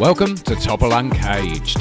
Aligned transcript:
Welcome 0.00 0.34
to 0.34 0.56
Topple 0.56 0.92
Uncaged. 0.94 1.76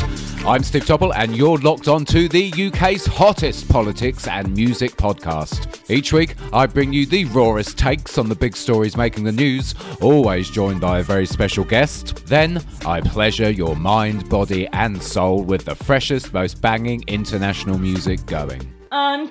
I'm 0.46 0.62
Steve 0.62 0.86
Topple, 0.86 1.14
and 1.14 1.34
you're 1.34 1.57
locked 1.59 1.88
on 1.88 2.04
to 2.07 2.27
the 2.27 2.52
UK's 2.52 3.05
hottest 3.05 3.70
politics 3.70 4.27
and 4.27 4.54
music 4.54 4.98
podcast. 4.98 5.89
Each 5.89 6.12
week, 6.12 6.36
I 6.52 6.66
bring 6.66 6.91
you 6.91 7.05
the 7.05 7.23
rawest 7.23 7.77
takes 7.77 8.18
on 8.18 8.27
the 8.27 8.36
big 8.36 8.58
stories 8.58 8.98
making 8.98 9.23
the 9.23 9.32
news, 9.32 9.73
always 10.02 10.50
joined 10.50 10.82
by 10.82 11.00
a 11.00 11.04
very 11.04 11.26
special 11.26 11.63
guest. 11.63 12.26
Then, 12.26 12.62
I 12.86 13.00
pleasure 13.00 13.52
your 13.52 13.77
mind, 13.77 14.27
body, 14.27 14.67
and 14.73 15.02
soul 15.02 15.41
with 15.41 15.63
the 15.63 15.76
freshest, 15.76 16.34
most 16.34 16.62
banging 16.62 17.05
international 17.08 17.77
music 17.77 18.26
going. 18.26 18.70
Uncaged. 18.91 19.30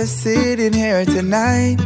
Just 0.00 0.22
sitting 0.22 0.72
here 0.72 1.04
tonight. 1.04 1.78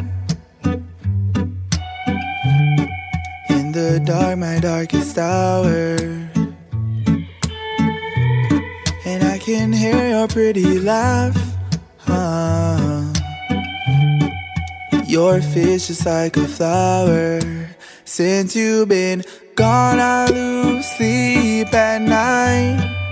In 3.48 3.73
the 3.73 4.00
dark, 4.04 4.38
my 4.38 4.60
darkest 4.60 5.18
hour. 5.18 5.96
And 9.04 9.24
I 9.24 9.38
can 9.38 9.73
hear 9.73 10.10
your 10.10 10.29
pretty 10.29 10.79
laugh. 10.79 11.37
Huh. 11.98 13.02
Your 15.06 15.40
face 15.40 15.88
just 15.88 16.06
like 16.06 16.37
a 16.37 16.46
flower. 16.46 17.40
Since 18.04 18.54
you've 18.54 18.90
been 18.90 19.24
gone, 19.56 19.99
I 19.99 20.26
lose 20.26 20.87
sleep 20.87 21.74
at 21.74 22.01
night. 22.01 23.04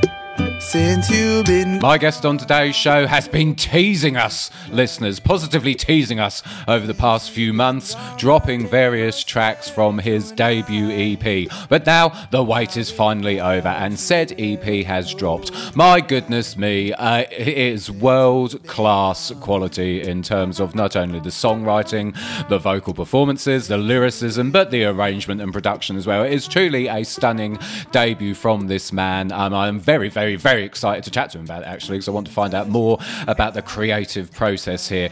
Since 0.72 1.10
you've 1.10 1.44
been 1.44 1.80
My 1.80 1.98
guest 1.98 2.24
on 2.24 2.38
today's 2.38 2.74
show 2.74 3.06
has 3.06 3.28
been 3.28 3.54
teasing 3.54 4.16
us, 4.16 4.50
listeners, 4.70 5.20
positively 5.20 5.74
teasing 5.74 6.18
us 6.18 6.42
over 6.66 6.86
the 6.86 6.94
past 6.94 7.30
few 7.30 7.52
months, 7.52 7.94
dropping 8.16 8.66
various 8.66 9.22
tracks 9.22 9.68
from 9.68 9.98
his 9.98 10.32
debut 10.32 10.88
EP. 10.90 11.50
But 11.68 11.84
now 11.84 12.08
the 12.30 12.42
wait 12.42 12.78
is 12.78 12.90
finally 12.90 13.38
over, 13.38 13.68
and 13.68 13.98
said 13.98 14.32
EP 14.38 14.86
has 14.86 15.12
dropped. 15.12 15.50
My 15.76 16.00
goodness 16.00 16.56
me, 16.56 16.94
uh, 16.94 17.26
it 17.30 17.48
is 17.48 17.90
world 17.90 18.66
class 18.66 19.30
quality 19.40 20.00
in 20.00 20.22
terms 20.22 20.58
of 20.58 20.74
not 20.74 20.96
only 20.96 21.20
the 21.20 21.28
songwriting, 21.28 22.16
the 22.48 22.58
vocal 22.58 22.94
performances, 22.94 23.68
the 23.68 23.76
lyricism, 23.76 24.50
but 24.50 24.70
the 24.70 24.86
arrangement 24.86 25.42
and 25.42 25.52
production 25.52 25.98
as 25.98 26.06
well. 26.06 26.22
It 26.22 26.32
is 26.32 26.48
truly 26.48 26.86
a 26.86 27.04
stunning 27.04 27.58
debut 27.90 28.32
from 28.32 28.68
this 28.68 28.90
man. 28.90 29.32
Um, 29.32 29.52
I'm 29.52 29.78
very, 29.78 30.08
very, 30.08 30.36
very 30.36 30.61
excited 30.64 31.04
to 31.04 31.10
chat 31.10 31.30
to 31.30 31.38
him 31.38 31.44
about 31.44 31.62
it 31.62 31.66
actually, 31.66 31.98
because 31.98 32.08
I 32.08 32.12
want 32.12 32.26
to 32.26 32.32
find 32.32 32.54
out 32.54 32.68
more 32.68 32.98
about 33.26 33.54
the 33.54 33.62
creative 33.62 34.32
process 34.32 34.88
here. 34.88 35.08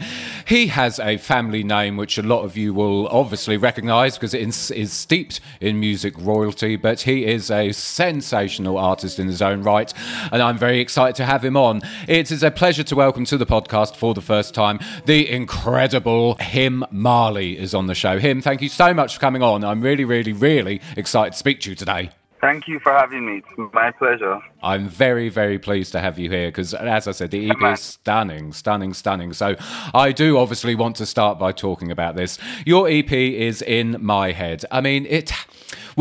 He 0.47 0.67
has 0.67 0.99
a 0.99 1.17
family 1.17 1.63
name 1.63 1.97
which 1.97 2.17
a 2.17 2.23
lot 2.23 2.43
of 2.43 2.57
you 2.57 2.73
will 2.73 3.07
obviously 3.07 3.57
recognise 3.57 4.17
because 4.17 4.33
it 4.33 4.41
is, 4.41 4.71
is 4.71 4.93
steeped 4.93 5.39
in 5.59 5.79
music 5.79 6.13
royalty, 6.17 6.75
but 6.75 7.01
he 7.01 7.25
is 7.25 7.51
a 7.51 7.71
sensational 7.71 8.77
artist 8.77 9.19
in 9.19 9.27
his 9.27 9.41
own 9.41 9.63
right, 9.63 9.93
and 10.31 10.41
I'm 10.41 10.57
very 10.57 10.79
excited 10.79 11.15
to 11.17 11.25
have 11.25 11.43
him 11.43 11.57
on. 11.57 11.81
It 12.07 12.31
is 12.31 12.43
a 12.43 12.51
pleasure 12.51 12.83
to 12.83 12.95
welcome 12.95 13.25
to 13.25 13.37
the 13.37 13.45
podcast 13.45 13.95
for 13.95 14.13
the 14.13 14.21
first 14.21 14.53
time 14.53 14.79
the 15.05 15.29
incredible 15.29 16.35
Him 16.35 16.85
Marley 16.91 17.57
is 17.57 17.73
on 17.73 17.87
the 17.87 17.95
show. 17.95 18.19
Him, 18.19 18.41
thank 18.41 18.61
you 18.61 18.69
so 18.69 18.93
much 18.93 19.15
for 19.15 19.19
coming 19.19 19.43
on. 19.43 19.63
I'm 19.63 19.81
really, 19.81 20.05
really, 20.05 20.33
really 20.33 20.81
excited 20.97 21.33
to 21.33 21.37
speak 21.37 21.61
to 21.61 21.69
you 21.71 21.75
today. 21.75 22.11
Thank 22.41 22.67
you 22.67 22.79
for 22.79 22.91
having 22.91 23.27
me. 23.27 23.37
It's 23.37 23.73
my 23.73 23.91
pleasure. 23.91 24.41
I'm 24.63 24.89
very, 24.89 25.29
very 25.29 25.59
pleased 25.59 25.91
to 25.91 25.99
have 25.99 26.17
you 26.17 26.27
here 26.27 26.47
because, 26.47 26.73
as 26.73 27.07
I 27.07 27.11
said, 27.11 27.29
the 27.29 27.51
EP 27.51 27.73
is 27.73 27.79
stunning, 27.79 28.51
stunning, 28.51 28.95
stunning. 28.95 29.31
So, 29.33 29.55
I 29.93 30.11
do 30.11 30.39
obviously 30.39 30.73
want 30.73 30.95
to 30.95 31.05
start 31.05 31.37
by 31.37 31.51
talking 31.51 31.91
about 31.91 32.15
this. 32.15 32.39
Your 32.65 32.89
EP 32.89 33.11
is 33.11 33.61
in 33.61 33.97
my 33.99 34.31
head. 34.31 34.65
I 34.71 34.81
mean, 34.81 35.05
it. 35.05 35.31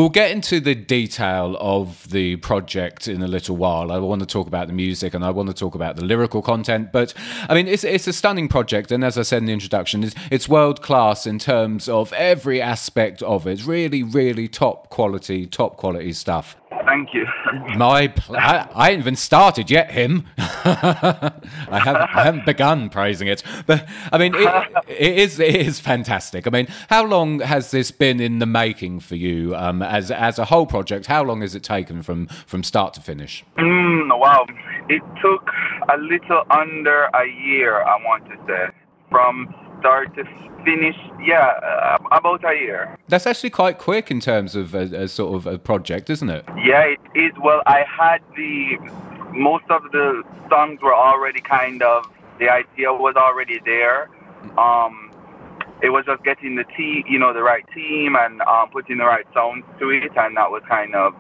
We'll 0.01 0.09
get 0.09 0.31
into 0.31 0.61
the 0.61 0.75
detail 0.75 1.59
of 1.61 2.09
the 2.09 2.37
project 2.37 3.07
in 3.07 3.23
a 3.23 3.27
little 3.27 3.55
while. 3.55 3.93
I 3.93 3.99
want 3.99 4.21
to 4.21 4.27
talk 4.27 4.47
about 4.47 4.67
the 4.67 4.73
music 4.73 5.13
and 5.13 5.23
I 5.23 5.29
want 5.29 5.51
to 5.51 5.55
talk 5.55 5.75
about 5.75 5.97
the 5.97 6.05
lyrical 6.07 6.41
content. 6.41 6.91
But 6.91 7.13
I 7.51 7.55
mean, 7.55 7.69
it's 7.69 7.85
it's 7.85 8.07
a 8.07 8.15
stunning 8.15 8.49
project, 8.49 8.91
and 8.91 9.05
as 9.05 9.19
I 9.19 9.23
said 9.23 9.43
in 9.43 9.45
the 9.45 9.53
introduction, 9.53 10.03
it's, 10.03 10.15
it's 10.31 10.49
world 10.49 10.81
class 10.81 11.27
in 11.27 11.39
terms 11.39 11.87
of 11.87 12.15
every 12.15 12.63
aspect 12.63 13.23
of 13.23 13.47
it. 13.47 13.67
Really, 13.67 14.03
really 14.03 14.49
top 14.49 14.89
quality, 14.89 15.47
top 15.47 15.77
quality 15.77 16.15
stuff. 16.15 16.57
Thank 16.87 17.15
you. 17.15 17.27
My, 17.77 18.09
pl- 18.09 18.37
I, 18.37 18.69
I 18.75 18.91
ain't 18.91 19.01
even 19.01 19.17
started 19.17 19.71
yet. 19.71 19.91
Him, 19.91 20.27
I 20.39 21.33
haven't, 21.69 22.17
I 22.17 22.23
haven't 22.25 22.47
begun 22.47 22.89
praising 22.91 23.29
it, 23.29 23.43
but 23.67 23.89
I 24.13 24.19
mean, 24.19 24.35
it, 24.35 24.85
it 24.89 25.19
is, 25.19 25.41
it 25.41 25.55
is 25.57 25.81
fantastic. 25.81 26.47
I 26.47 26.51
mean, 26.51 26.69
how 26.89 27.05
long 27.05 27.41
has 27.41 27.71
this 27.71 27.91
been 27.91 28.21
in 28.21 28.39
the 28.39 28.47
making 28.47 29.01
for 29.01 29.17
you 29.17 29.55
um, 29.57 29.83
as 29.83 30.11
as 30.11 30.39
a 30.39 30.45
whole 30.45 30.67
project? 30.67 31.07
How 31.07 31.25
long 31.25 31.41
has 31.41 31.55
it 31.55 31.63
taken 31.63 32.03
from 32.03 32.27
from 32.47 32.63
start 32.63 32.95
to 32.95 33.01
finish? 33.01 33.45
Mm, 33.59 34.19
wow. 34.19 34.47
It 34.89 35.03
took 35.21 35.51
a 35.93 35.99
little 35.99 36.43
under 36.51 37.05
a 37.05 37.27
year, 37.27 37.83
I 37.83 37.97
want 38.05 38.27
to 38.27 38.37
say, 38.47 38.75
from 39.11 39.55
start 39.81 40.15
to 40.17 40.25
finish. 40.65 40.97
Yeah, 41.23 41.47
uh, 41.63 41.99
about 42.13 42.45
a 42.45 42.55
year. 42.55 42.99
That's 43.09 43.27
actually 43.27 43.51
quite 43.51 43.79
quick 43.79 44.11
in 44.11 44.21
terms 44.21 44.55
of 44.55 44.75
a, 44.75 45.05
a 45.05 45.09
sort 45.09 45.35
of 45.35 45.47
a 45.47 45.59
project, 45.59 46.09
isn't 46.11 46.31
it? 46.31 46.45
Yeah, 46.65 46.83
it 46.83 47.01
is. 47.15 47.33
Well, 47.43 47.63
I 47.67 47.85
had 47.85 48.21
the 48.37 48.79
most 49.33 49.65
of 49.71 49.83
the 49.93 50.23
songs 50.49 50.81
were 50.83 50.95
already 50.95 51.41
kind 51.41 51.83
of 51.83 52.11
the 52.39 52.49
idea 52.49 52.93
was 52.93 53.15
already 53.17 53.61
there. 53.65 54.09
Um, 54.59 55.13
it 55.83 55.91
was 55.91 56.05
just 56.07 56.23
getting 56.25 56.57
the 56.57 56.65
team, 56.77 57.05
you 57.09 57.19
know, 57.19 57.33
the 57.33 57.43
right 57.43 57.65
team 57.75 58.17
and 58.17 58.41
um, 58.43 58.69
putting 58.71 58.99
the 58.99 59.05
right 59.05 59.27
sounds 59.35 59.65
to 59.79 59.91
it, 59.91 60.13
and 60.17 60.37
that 60.37 60.51
was 60.51 60.63
kind 60.69 60.95
of, 60.95 61.15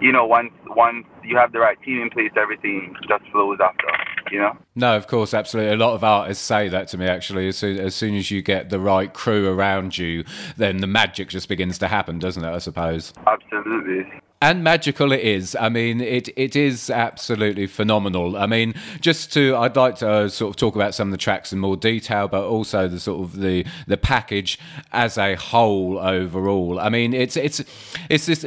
you 0.00 0.12
know, 0.12 0.26
once 0.26 0.52
once 0.68 1.06
you 1.24 1.36
have 1.36 1.52
the 1.52 1.58
right 1.58 1.80
team 1.82 2.00
in 2.00 2.10
place, 2.10 2.30
everything 2.36 2.94
just 3.08 3.24
flows 3.30 3.58
after, 3.62 3.88
you 4.32 4.38
know. 4.38 4.56
No, 4.74 4.96
of 4.96 5.06
course, 5.06 5.34
absolutely. 5.34 5.74
A 5.74 5.76
lot 5.76 5.94
of 5.94 6.02
artists 6.02 6.44
say 6.44 6.68
that 6.68 6.88
to 6.88 6.98
me. 6.98 7.06
Actually, 7.06 7.48
as 7.48 7.56
soon, 7.56 7.78
as 7.78 7.94
soon 7.94 8.14
as 8.16 8.30
you 8.30 8.42
get 8.42 8.70
the 8.70 8.80
right 8.80 9.12
crew 9.12 9.48
around 9.48 9.98
you, 9.98 10.24
then 10.56 10.78
the 10.78 10.86
magic 10.86 11.28
just 11.28 11.48
begins 11.48 11.78
to 11.78 11.88
happen, 11.88 12.18
doesn't 12.18 12.44
it? 12.44 12.50
I 12.50 12.58
suppose. 12.58 13.12
Absolutely. 13.26 14.10
And 14.40 14.64
magical 14.64 15.12
it 15.12 15.20
is. 15.20 15.54
I 15.54 15.68
mean, 15.68 16.00
it, 16.00 16.28
it 16.36 16.56
is 16.56 16.90
absolutely 16.90 17.68
phenomenal. 17.68 18.36
I 18.36 18.46
mean, 18.46 18.74
just 19.00 19.32
to, 19.34 19.54
I'd 19.54 19.76
like 19.76 19.94
to 19.98 20.10
uh, 20.10 20.28
sort 20.28 20.50
of 20.50 20.56
talk 20.56 20.74
about 20.74 20.96
some 20.96 21.06
of 21.08 21.12
the 21.12 21.18
tracks 21.18 21.52
in 21.52 21.60
more 21.60 21.76
detail, 21.76 22.26
but 22.26 22.42
also 22.44 22.88
the 22.88 22.98
sort 22.98 23.22
of 23.22 23.38
the 23.38 23.64
the 23.86 23.96
package 23.96 24.58
as 24.90 25.16
a 25.16 25.36
whole 25.36 25.96
overall. 25.96 26.80
I 26.80 26.88
mean, 26.88 27.14
it's 27.14 27.36
it's 27.36 27.62
it's 28.10 28.26
this 28.26 28.44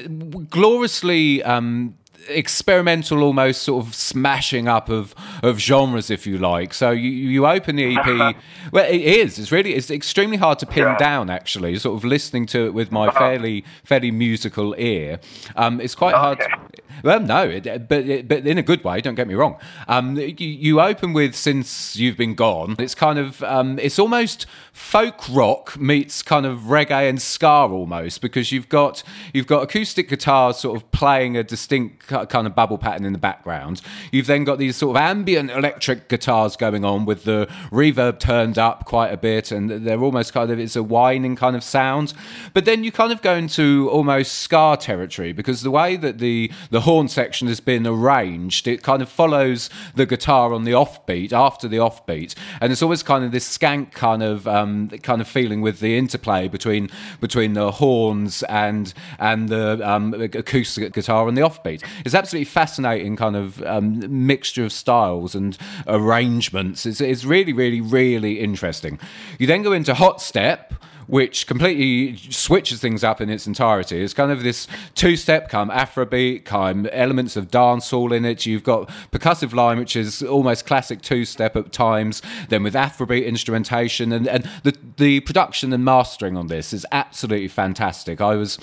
gloriously. 0.50 1.42
Um, 1.44 1.96
experimental 2.28 3.22
almost 3.24 3.62
sort 3.64 3.86
of 3.86 3.94
smashing 3.96 4.68
up 4.68 4.90
of 4.90 5.14
of 5.44 5.60
genres 5.60 6.10
if 6.10 6.26
you 6.28 6.38
like. 6.38 6.74
So 6.74 6.92
you 6.92 7.10
you 7.10 7.46
open 7.48 7.76
the 7.76 7.96
ep 7.96 8.36
well 8.72 8.86
it 8.86 9.02
is. 9.02 9.40
It's 9.40 9.52
really 9.52 9.74
it's 9.76 9.90
extremely 9.92 10.38
hard 10.38 10.60
to 10.60 10.66
pin 10.66 10.84
Yeah. 10.84 10.98
down 10.98 11.30
actually 11.30 11.78
sort 11.80 11.96
of 11.98 12.04
listening 12.04 12.46
to 12.48 12.66
it 12.68 12.74
with 12.74 12.92
my 12.92 13.10
fairly 13.12 13.64
fairly 13.84 14.12
musical 14.12 14.76
ear. 14.78 15.20
Um 15.56 15.80
it's 15.82 15.96
quite 15.96 16.16
hard 16.16 16.40
Okay. 16.42 16.52
Well, 17.04 17.20
no, 17.20 17.44
it, 17.44 17.88
but 17.88 18.06
it, 18.06 18.28
but 18.28 18.46
in 18.46 18.58
a 18.58 18.64
good 18.64 18.84
way. 18.84 19.02
Don't 19.02 19.16
get 19.16 19.28
me 19.28 19.34
wrong. 19.34 19.58
Um, 19.88 20.18
you, 20.18 20.36
you 20.38 20.82
open 20.82 21.14
with 21.14 21.36
"Since 21.36 21.96
You've 21.96 22.18
Been 22.18 22.36
Gone." 22.36 22.76
It's 22.80 22.96
kind 22.96 23.20
of 23.20 23.44
um, 23.44 23.80
it's 23.80 24.00
almost 24.00 24.46
folk 24.72 25.24
rock 25.30 25.80
meets 25.80 26.22
kind 26.22 26.46
of 26.46 26.60
reggae 26.62 27.10
and 27.10 27.22
ska 27.22 27.48
almost 27.48 28.22
because 28.22 28.52
you've 28.52 28.68
got 28.70 29.04
you've 29.34 29.48
got 29.48 29.64
acoustic 29.64 30.10
guitars 30.10 30.58
sort 30.58 30.76
of 30.76 30.92
playing 30.92 31.38
a 31.38 31.44
distinct 31.44 32.08
kind 32.08 32.48
of 32.48 32.56
bubble 32.56 32.78
pattern 32.78 33.06
in 33.06 33.14
the 33.14 33.20
background. 33.20 33.82
You've 34.12 34.28
then 34.28 34.44
got 34.44 34.60
these 34.60 34.76
sort 34.76 34.96
of 34.96 35.02
ambient 35.02 35.52
electric 35.52 36.10
guitars 36.10 36.56
going 36.56 36.84
on 36.84 37.06
with 37.06 37.24
the 37.24 37.48
reverb 37.72 38.20
turned 38.20 38.58
up 38.58 38.86
quite 38.86 39.14
a 39.14 39.18
bit, 39.18 39.52
and 39.52 39.70
they're 39.70 40.02
almost 40.02 40.34
kind 40.34 40.52
of 40.52 40.60
it's 40.60 40.76
a 40.76 40.84
whining 40.84 41.36
kind 41.36 41.56
of 41.56 41.64
sound. 41.64 42.14
But 42.54 42.66
then 42.66 42.84
you 42.84 42.92
kind 42.92 43.12
of 43.12 43.22
go 43.22 43.36
into 43.36 43.90
almost 43.90 44.34
ska 44.40 44.78
territory 44.80 45.32
because 45.32 45.62
the 45.62 45.72
way 45.72 45.96
that 45.96 46.18
the 46.20 46.52
the 46.70 46.82
horn 46.86 47.08
section 47.08 47.48
has 47.48 47.60
been 47.60 47.86
arranged, 47.86 48.68
it 48.68 48.82
kind 48.82 49.02
of 49.02 49.10
follows 49.10 49.70
the 49.96 50.06
guitar 50.06 50.54
on 50.54 50.64
the 50.64 50.72
offbeat 50.72 51.34
after 51.34 51.68
the 51.68 51.78
offbeat, 51.78 52.36
and 52.62 52.72
it's 52.72 52.82
always 52.82 53.04
kind 53.04 53.24
of 53.26 53.32
this 53.32 53.58
skank 53.58 53.92
kind 53.92 54.24
of 54.24 54.48
um, 54.48 54.90
kind 55.04 55.22
of 55.22 55.28
feeling 55.28 55.62
with 55.62 55.80
the 55.80 55.98
interplay 55.98 56.48
between 56.48 56.90
between 57.20 57.54
the 57.54 57.72
horns 57.72 58.44
and 58.44 58.94
and 59.20 59.50
the 59.50 59.80
um, 59.88 60.14
acoustic 60.14 60.94
guitar 60.94 61.28
on 61.28 61.36
the 61.36 61.42
offbeat. 61.42 61.84
It's 62.06 62.16
absolutely 62.16 62.46
fascinating 62.46 63.16
kind 63.16 63.36
of 63.36 63.62
um, 63.64 64.28
mixture 64.28 64.64
of 64.64 64.72
styles 64.72 65.36
and 65.36 65.58
arrangements. 65.88 66.86
It's, 66.86 67.02
it's 67.02 67.26
really, 67.26 67.54
really, 67.54 67.82
really 67.82 68.40
interesting. 68.40 69.00
You 69.40 69.48
then 69.48 69.64
go 69.64 69.74
into 69.74 69.94
Hot 69.94 70.22
Step, 70.22 70.74
which 71.08 71.48
completely 71.48 72.18
switches 72.32 72.82
things 72.82 73.04
up 73.04 73.22
in 73.22 73.30
its 73.30 73.48
entirety. 73.48 74.02
It's 74.02 74.14
kind 74.14 74.32
of 74.32 74.44
this 74.44 74.68
two-step 74.96 75.50
come 75.50 75.70
Afrobeat, 75.70 76.46
kind 76.46 76.90
elements 76.92 77.36
of 77.36 77.50
dancehall 77.50 78.16
in 78.16 78.26
it. 78.26 78.46
You've 78.46 78.64
got 78.64 78.90
percussive 79.12 79.54
line, 79.54 79.78
which 79.78 79.96
is 79.96 80.24
almost 80.24 80.66
classic 80.66 81.02
two-step 81.02 81.56
at 81.56 81.72
times. 81.72 82.22
Then 82.50 82.64
with 82.64 82.74
Afrobeat 82.74 83.26
instrumentation, 83.26 84.12
and, 84.12 84.28
and 84.28 84.50
the 84.64 84.76
the 84.98 85.20
production 85.22 85.74
and 85.74 85.84
mastering 85.84 86.38
on 86.38 86.48
this 86.48 86.74
is 86.74 86.86
absolutely 86.92 87.50
fantastic. 87.50 88.22
I 88.22 88.36
was 88.36 88.58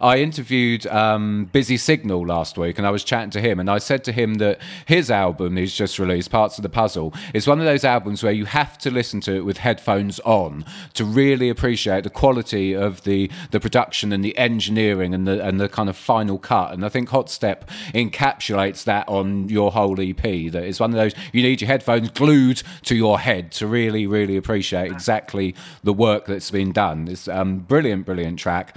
I 0.00 0.18
interviewed 0.18 0.86
um, 0.88 1.48
Busy 1.52 1.76
Signal 1.76 2.26
last 2.26 2.58
week, 2.58 2.78
and 2.78 2.86
I 2.86 2.90
was 2.90 3.04
chatting 3.04 3.30
to 3.30 3.40
him, 3.40 3.60
and 3.60 3.70
I 3.70 3.78
said 3.78 4.04
to 4.04 4.12
him 4.12 4.34
that 4.34 4.60
his 4.86 5.10
album 5.10 5.56
he's 5.56 5.74
just 5.74 5.98
released, 5.98 6.30
Parts 6.30 6.58
of 6.58 6.62
the 6.62 6.68
Puzzle, 6.68 7.14
is 7.32 7.46
one 7.46 7.58
of 7.58 7.64
those 7.64 7.84
albums 7.84 8.22
where 8.22 8.32
you 8.32 8.44
have 8.44 8.76
to 8.78 8.90
listen 8.90 9.20
to 9.22 9.34
it 9.36 9.44
with 9.44 9.58
headphones 9.58 10.20
on 10.20 10.64
to 10.94 11.04
really 11.04 11.48
appreciate 11.48 11.85
the 11.86 12.10
quality 12.10 12.74
of 12.74 13.04
the 13.04 13.30
the 13.50 13.60
production 13.60 14.12
and 14.12 14.24
the 14.24 14.36
engineering 14.36 15.14
and 15.14 15.26
the 15.26 15.42
and 15.44 15.60
the 15.60 15.68
kind 15.68 15.88
of 15.88 15.96
final 15.96 16.38
cut. 16.38 16.72
And 16.72 16.84
I 16.84 16.88
think 16.88 17.08
Hot 17.10 17.30
Step 17.30 17.68
encapsulates 17.94 18.84
that 18.84 19.08
on 19.08 19.48
your 19.48 19.72
whole 19.72 20.00
EP. 20.00 20.22
That 20.22 20.64
it's 20.64 20.80
one 20.80 20.90
of 20.90 20.96
those 20.96 21.14
you 21.32 21.42
need 21.42 21.60
your 21.60 21.68
headphones 21.68 22.10
glued 22.10 22.62
to 22.84 22.94
your 22.94 23.20
head 23.20 23.52
to 23.52 23.66
really 23.66 24.06
really 24.06 24.36
appreciate 24.36 24.90
exactly 24.90 25.54
the 25.82 25.92
work 25.92 26.26
that's 26.26 26.50
been 26.50 26.72
done. 26.72 27.08
It's 27.08 27.28
um, 27.28 27.58
brilliant, 27.60 28.06
brilliant 28.06 28.38
track. 28.38 28.76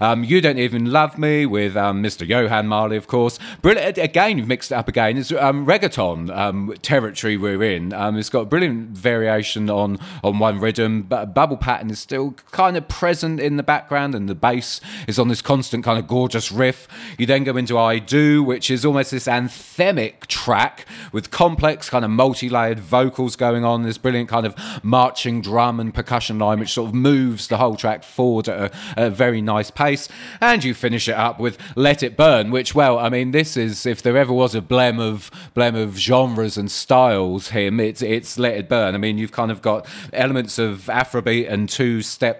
Um, 0.00 0.24
you 0.24 0.40
don't 0.40 0.58
even 0.58 0.90
love 0.92 1.18
me 1.18 1.46
with 1.46 1.76
um, 1.76 2.02
Mr. 2.02 2.26
Yohan 2.28 2.66
Marley, 2.66 2.96
of 2.96 3.06
course. 3.06 3.38
Brilliant 3.62 3.98
again. 3.98 4.38
You've 4.38 4.48
mixed 4.48 4.72
it 4.72 4.74
up 4.74 4.88
again. 4.88 5.16
It's 5.16 5.32
um, 5.32 5.66
reggaeton 5.66 6.36
um, 6.36 6.74
territory 6.82 7.36
we're 7.36 7.62
in. 7.62 7.92
Um, 7.92 8.16
it's 8.16 8.28
got 8.28 8.40
a 8.40 8.46
brilliant 8.46 8.90
variation 8.90 9.70
on 9.70 9.98
on 10.22 10.38
one 10.38 10.60
rhythm, 10.60 11.02
but 11.02 11.34
bubble 11.34 11.56
pattern 11.56 11.90
is 11.90 11.98
still 11.98 12.34
kind 12.50 12.76
of 12.76 12.88
present 12.88 13.40
in 13.40 13.56
the 13.56 13.62
background, 13.62 14.14
and 14.14 14.28
the 14.28 14.34
bass 14.34 14.80
is 15.06 15.18
on 15.18 15.28
this 15.28 15.42
constant 15.42 15.84
kind 15.84 15.98
of 15.98 16.06
gorgeous 16.06 16.50
riff. 16.50 16.88
You 17.18 17.26
then 17.26 17.44
go 17.44 17.56
into 17.56 17.78
I 17.78 17.98
Do, 17.98 18.42
which 18.42 18.70
is 18.70 18.84
almost 18.84 19.10
this 19.10 19.26
anthemic 19.26 20.26
track 20.26 20.86
with 21.12 21.30
complex 21.30 21.88
kind 21.90 22.04
of 22.04 22.10
multi-layered 22.10 22.80
vocals 22.80 23.36
going 23.36 23.64
on. 23.64 23.82
This 23.82 23.98
brilliant 23.98 24.28
kind 24.28 24.46
of 24.46 24.54
marching 24.82 25.40
drum 25.40 25.80
and 25.80 25.94
percussion 25.94 26.38
line, 26.38 26.60
which 26.60 26.72
sort 26.72 26.88
of 26.88 26.94
moves 26.94 27.48
the 27.48 27.58
whole 27.58 27.76
track 27.76 28.04
forward 28.04 28.48
at 28.48 28.72
a, 28.96 29.06
a 29.06 29.10
very 29.10 29.40
nice 29.40 29.70
pace. 29.70 30.08
And 30.40 30.62
you 30.64 30.74
finish 30.74 31.08
it 31.08 31.14
up 31.14 31.40
with 31.40 31.58
Let 31.76 32.02
It 32.02 32.16
Burn, 32.16 32.50
which, 32.50 32.74
well, 32.74 32.98
I 32.98 33.08
mean, 33.08 33.30
this 33.30 33.56
is 33.56 33.86
if 33.86 34.02
there 34.02 34.16
ever 34.16 34.32
was 34.32 34.54
a 34.54 34.60
blem 34.60 35.00
of 35.00 35.30
blem 35.54 35.80
of 35.80 35.96
genres 35.98 36.56
and 36.56 36.70
styles, 36.70 37.48
him 37.48 37.80
it's 37.80 38.02
it's 38.02 38.38
Let 38.38 38.56
It 38.56 38.68
Burn. 38.68 38.94
I 38.94 38.98
mean, 38.98 39.18
you've 39.18 39.32
kind 39.32 39.50
of 39.50 39.62
got 39.62 39.86
elements 40.12 40.58
of 40.58 40.88
Afrobeat 40.90 41.50
and 41.50 41.68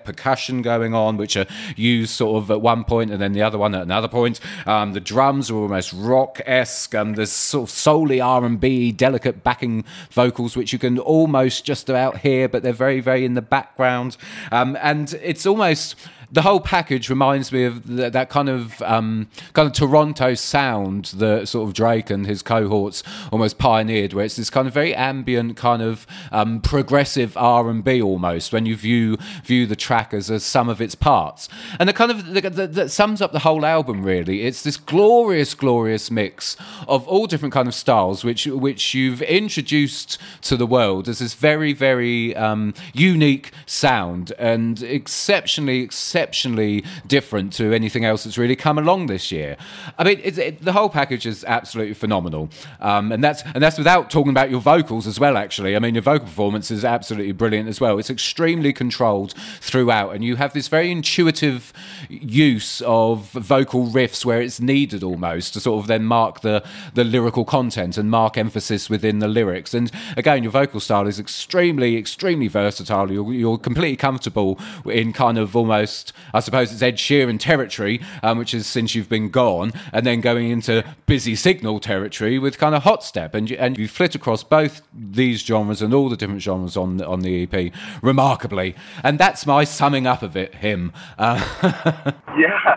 percussion 0.05 0.63
going 0.63 0.95
on, 0.95 1.17
which 1.17 1.37
are 1.37 1.47
used 1.77 2.13
sort 2.13 2.43
of 2.43 2.51
at 2.51 2.61
one 2.61 2.85
point 2.85 3.11
and 3.11 3.21
then 3.21 3.33
the 3.33 3.43
other 3.43 3.59
one 3.59 3.75
at 3.75 3.83
another 3.83 4.09
point. 4.09 4.41
Um, 4.67 4.93
the 4.93 5.01
drums 5.01 5.51
are 5.51 5.57
almost 5.57 5.93
rock-esque, 5.93 6.95
and 6.95 7.17
there's 7.17 7.33
sort 7.33 7.69
of 7.69 7.71
solely 7.71 8.21
R&B, 8.21 8.93
delicate 8.93 9.43
backing 9.43 9.85
vocals, 10.11 10.57
which 10.57 10.73
you 10.73 10.79
can 10.79 10.99
almost 10.99 11.65
just 11.65 11.89
about 11.89 12.19
hear, 12.19 12.49
but 12.49 12.63
they're 12.63 12.73
very, 12.73 13.01
very 13.01 13.25
in 13.25 13.35
the 13.35 13.43
background. 13.43 14.17
Um, 14.53 14.77
and 14.81 15.13
it's 15.23 15.47
almost 15.47 15.97
the 16.31 16.43
whole 16.43 16.61
package 16.61 17.11
reminds 17.11 17.53
me 17.53 17.65
of 17.65 17.87
that 17.87 18.31
kind 18.31 18.49
of 18.49 18.81
um, 18.83 19.29
kind 19.53 19.67
of 19.67 19.73
Toronto 19.73 20.35
sound 20.35 21.07
that 21.17 21.49
sort 21.49 21.69
of 21.69 21.75
Drake 21.75 22.11
and 22.11 22.27
his 22.27 22.43
cohorts 22.43 23.03
almost 23.33 23.59
pioneered, 23.59 24.13
where 24.13 24.25
it's 24.25 24.37
this 24.37 24.51
kind 24.51 24.69
of 24.69 24.75
very 24.75 24.95
ambient, 24.95 25.57
kind 25.57 25.83
of 25.83 26.07
um, 26.31 26.61
progressive 26.61 27.37
R 27.37 27.69
and 27.69 27.83
B 27.83 28.01
almost 28.01 28.53
when 28.53 28.67
you 28.67 28.77
view 28.77 29.17
view 29.45 29.67
the 29.67 29.77
track 29.77 30.15
as 30.15 30.31
a 30.31 30.41
sum 30.41 30.69
of 30.69 30.81
its 30.81 30.95
parts, 30.95 31.49
and 31.79 31.89
the 31.89 31.93
kind 31.93 32.11
of 32.11 32.33
that 32.33 32.91
sums 32.91 33.21
up 33.21 33.33
the 33.33 33.41
whole 33.41 33.65
album. 33.65 34.03
Really, 34.03 34.43
it's 34.43 34.63
this 34.63 34.77
glorious, 34.77 35.55
glorious 35.55 36.11
mix 36.11 36.57
of 36.89 37.07
all 37.09 37.27
different 37.27 37.53
kind 37.53 37.69
of 37.69 37.75
styles, 37.75 38.25
which 38.25 38.47
which 38.47 38.95
you've 38.95 39.23
introduced 39.23 40.19
to 40.43 40.57
the 40.57 40.67
world 40.67 41.09
as 41.09 41.19
this 41.19 41.35
very, 41.35 41.73
very 41.73 42.35
um, 42.37 42.75
unique 42.93 43.51
sound 43.67 44.33
and 44.39 44.83
exceptionally, 44.83 45.81
exceptionally 45.83 46.20
exceptionally 46.21 46.85
different 47.07 47.53
to 47.55 47.73
anything 47.73 48.05
else 48.05 48.25
that's 48.25 48.37
really 48.37 48.57
come 48.57 48.79
along 48.79 49.07
this 49.07 49.33
year. 49.33 49.57
I 49.99 50.05
mean, 50.05 50.21
it, 50.23 50.63
the 50.63 50.73
whole 50.73 50.91
package 50.91 51.27
is 51.27 51.45
absolutely 51.45 51.95
phenomenal, 51.95 52.51
um, 52.81 53.11
and 53.13 53.25
that's 53.25 53.43
and 53.55 53.63
that's 53.63 53.79
without 53.79 54.11
talking 54.11 54.31
about 54.31 54.51
your 54.51 54.61
vocals 54.61 55.07
as 55.07 55.19
well. 55.19 55.37
Actually, 55.37 55.77
I 55.77 55.79
mean, 55.79 55.95
your 55.95 56.03
vocal 56.03 56.27
performance 56.27 56.71
is 56.71 56.85
absolutely 56.85 57.33
brilliant 57.33 57.69
as 57.69 57.81
well. 57.81 57.99
It's 57.99 58.11
extremely 58.11 58.73
controlled 58.73 59.35
throughout, 59.61 60.15
and 60.15 60.23
you 60.23 60.37
have 60.37 60.53
this 60.53 60.69
very 60.69 60.91
intuitive 60.91 61.73
use 62.09 62.83
of 62.83 63.31
vocal 63.31 63.87
riffs 63.87 64.25
where 64.25 64.43
it's 64.43 64.61
needed 64.61 65.03
almost 65.03 65.55
to 65.55 65.61
sort 65.61 65.81
of 65.81 65.87
then 65.87 66.05
mark 66.05 66.41
the 66.41 66.63
the 66.95 67.05
lyrical 67.05 67.45
content 67.45 67.97
and 67.97 68.11
mark 68.11 68.37
emphasis 68.37 68.91
within 68.91 69.21
the 69.21 69.29
lyrics. 69.29 69.73
And 69.73 69.91
again, 70.17 70.43
your 70.43 70.53
vocal 70.53 70.81
style 70.81 71.07
is 71.07 71.19
extremely, 71.19 71.97
extremely 71.97 72.49
versatile. 72.49 73.11
You're, 73.11 73.33
you're 73.33 73.59
completely 73.59 73.97
comfortable 73.97 74.59
in 74.85 75.13
kind 75.13 75.39
of 75.39 75.57
almost 75.57 76.10
I 76.35 76.41
suppose 76.41 76.73
it's 76.73 76.83
Ed 76.83 76.97
Sheeran 76.97 77.39
territory, 77.39 78.01
um, 78.23 78.39
which 78.39 78.55
is 78.55 78.67
since 78.67 78.95
you've 78.95 79.09
been 79.09 79.31
gone, 79.31 79.73
and 79.93 80.07
then 80.07 80.21
going 80.21 80.51
into 80.51 80.85
busy 81.07 81.35
signal 81.35 81.81
territory 81.81 82.39
with 82.39 82.59
kind 82.59 82.75
of 82.75 82.83
hot 82.83 83.03
step, 83.05 83.35
and 83.35 83.51
you, 83.51 83.57
and 83.59 83.79
you 83.79 83.89
flit 83.89 84.15
across 84.15 84.43
both 84.45 84.83
these 84.93 85.41
genres 85.41 85.83
and 85.83 85.95
all 85.95 86.09
the 86.09 86.17
different 86.17 86.43
genres 86.43 86.77
on 86.77 86.99
the, 86.99 87.07
on 87.07 87.21
the 87.21 87.43
EP 87.43 87.73
remarkably, 88.03 88.75
and 89.03 89.19
that's 89.19 89.47
my 89.47 89.65
summing 89.65 90.07
up 90.07 90.23
of 90.23 90.37
it. 90.37 90.57
Him. 90.57 90.93
Uh, 91.19 91.37
yeah. 92.39 92.77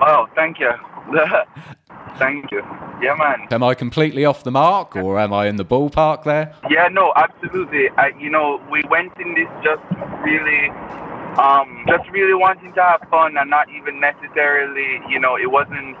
Oh, 0.00 0.26
thank 0.34 0.58
you. 0.58 0.70
Thank 2.18 2.50
you. 2.50 2.62
Yeah, 3.02 3.14
man. 3.18 3.46
Am 3.50 3.62
I 3.62 3.74
completely 3.74 4.24
off 4.24 4.42
the 4.42 4.50
mark, 4.50 4.96
or 4.96 5.18
am 5.18 5.32
I 5.32 5.48
in 5.48 5.56
the 5.56 5.64
ballpark 5.64 6.24
there? 6.24 6.54
Yeah, 6.70 6.88
no, 6.88 7.12
absolutely. 7.14 7.90
I, 7.90 8.12
you 8.18 8.30
know, 8.30 8.60
we 8.70 8.82
went 8.88 9.12
in 9.20 9.34
this 9.34 9.48
just 9.62 9.82
really 10.24 10.70
um, 11.38 11.84
just 11.88 12.08
really 12.10 12.34
wanting 12.34 12.72
to 12.74 12.82
have 12.82 13.04
fun 13.10 13.36
and 13.36 13.50
not 13.50 13.68
even 13.70 14.00
necessarily, 14.00 15.00
you 15.08 15.20
know, 15.20 15.36
it 15.36 15.50
wasn't. 15.50 15.96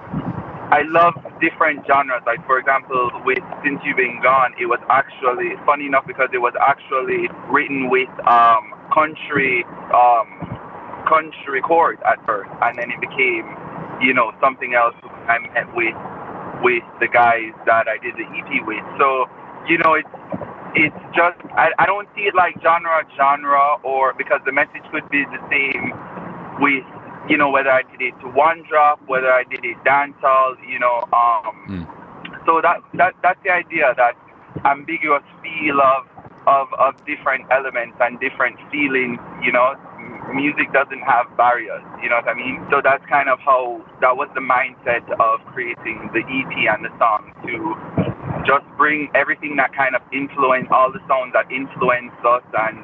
I 0.66 0.82
love 0.82 1.14
different 1.40 1.86
genres. 1.86 2.22
Like 2.26 2.44
for 2.46 2.58
example, 2.58 3.10
with 3.24 3.44
Since 3.62 3.80
You've 3.84 3.96
Been 3.96 4.20
Gone, 4.22 4.54
it 4.58 4.66
was 4.66 4.80
actually 4.90 5.54
funny 5.64 5.86
enough 5.86 6.06
because 6.06 6.28
it 6.32 6.38
was 6.42 6.54
actually 6.58 7.28
written 7.52 7.88
with 7.88 8.10
um, 8.26 8.74
country 8.92 9.64
um, 9.94 10.58
country 11.06 11.60
chords 11.62 12.00
at 12.04 12.18
first, 12.26 12.50
and 12.62 12.78
then 12.78 12.90
it 12.90 13.00
became, 13.00 13.46
you 14.02 14.12
know, 14.12 14.32
something 14.40 14.74
else. 14.74 14.96
I 15.28 15.38
met 15.54 15.70
with 15.76 15.94
with 16.62 16.82
the 17.00 17.08
guys 17.08 17.52
that 17.66 17.86
I 17.88 17.98
did 17.98 18.14
the 18.16 18.24
EP 18.24 18.66
with. 18.66 18.82
So, 18.98 19.26
you 19.68 19.78
know, 19.78 19.94
it's 19.94 20.08
it's 20.76 21.02
just 21.16 21.40
I, 21.56 21.72
I 21.78 21.86
don't 21.86 22.08
see 22.14 22.28
it 22.28 22.34
like 22.34 22.54
genre 22.62 23.00
genre 23.16 23.80
or 23.82 24.12
because 24.12 24.40
the 24.44 24.52
message 24.52 24.84
could 24.92 25.08
be 25.08 25.24
the 25.24 25.40
same 25.48 25.96
with 26.60 26.84
you 27.28 27.36
know 27.36 27.50
whether 27.50 27.70
I 27.70 27.82
did 27.82 28.02
it 28.02 28.14
to 28.20 28.28
one 28.28 28.62
drop, 28.68 29.00
whether 29.08 29.32
I 29.32 29.42
did 29.44 29.64
it 29.64 29.76
dancehall, 29.84 30.60
you 30.68 30.78
know. 30.78 31.08
Um, 31.16 31.56
mm. 31.66 31.84
So 32.44 32.60
that 32.60 32.84
that 32.94 33.14
that's 33.22 33.40
the 33.42 33.50
idea 33.50 33.94
that 33.96 34.14
ambiguous 34.64 35.24
feel 35.42 35.80
of 35.80 36.04
of 36.46 36.68
of 36.78 36.94
different 37.06 37.48
elements 37.50 37.96
and 38.00 38.20
different 38.20 38.60
feelings, 38.70 39.18
you 39.42 39.52
know. 39.52 39.74
Music 40.34 40.72
doesn't 40.72 41.06
have 41.06 41.24
barriers, 41.36 41.82
you 42.02 42.10
know 42.10 42.16
what 42.16 42.28
I 42.28 42.34
mean? 42.34 42.58
So 42.70 42.82
that's 42.82 43.04
kind 43.06 43.28
of 43.28 43.38
how 43.38 43.80
that 44.00 44.16
was 44.16 44.28
the 44.34 44.42
mindset 44.42 45.06
of 45.22 45.38
creating 45.54 46.10
the 46.12 46.18
EP 46.26 46.52
and 46.66 46.84
the 46.84 46.90
song 46.98 47.30
to 47.46 47.95
just 48.46 48.64
bring 48.78 49.10
everything 49.14 49.56
that 49.56 49.74
kind 49.74 49.94
of 49.96 50.02
influence 50.12 50.68
all 50.70 50.92
the 50.92 51.00
sounds 51.08 51.34
that 51.34 51.50
influence 51.50 52.14
us 52.24 52.44
and 52.66 52.78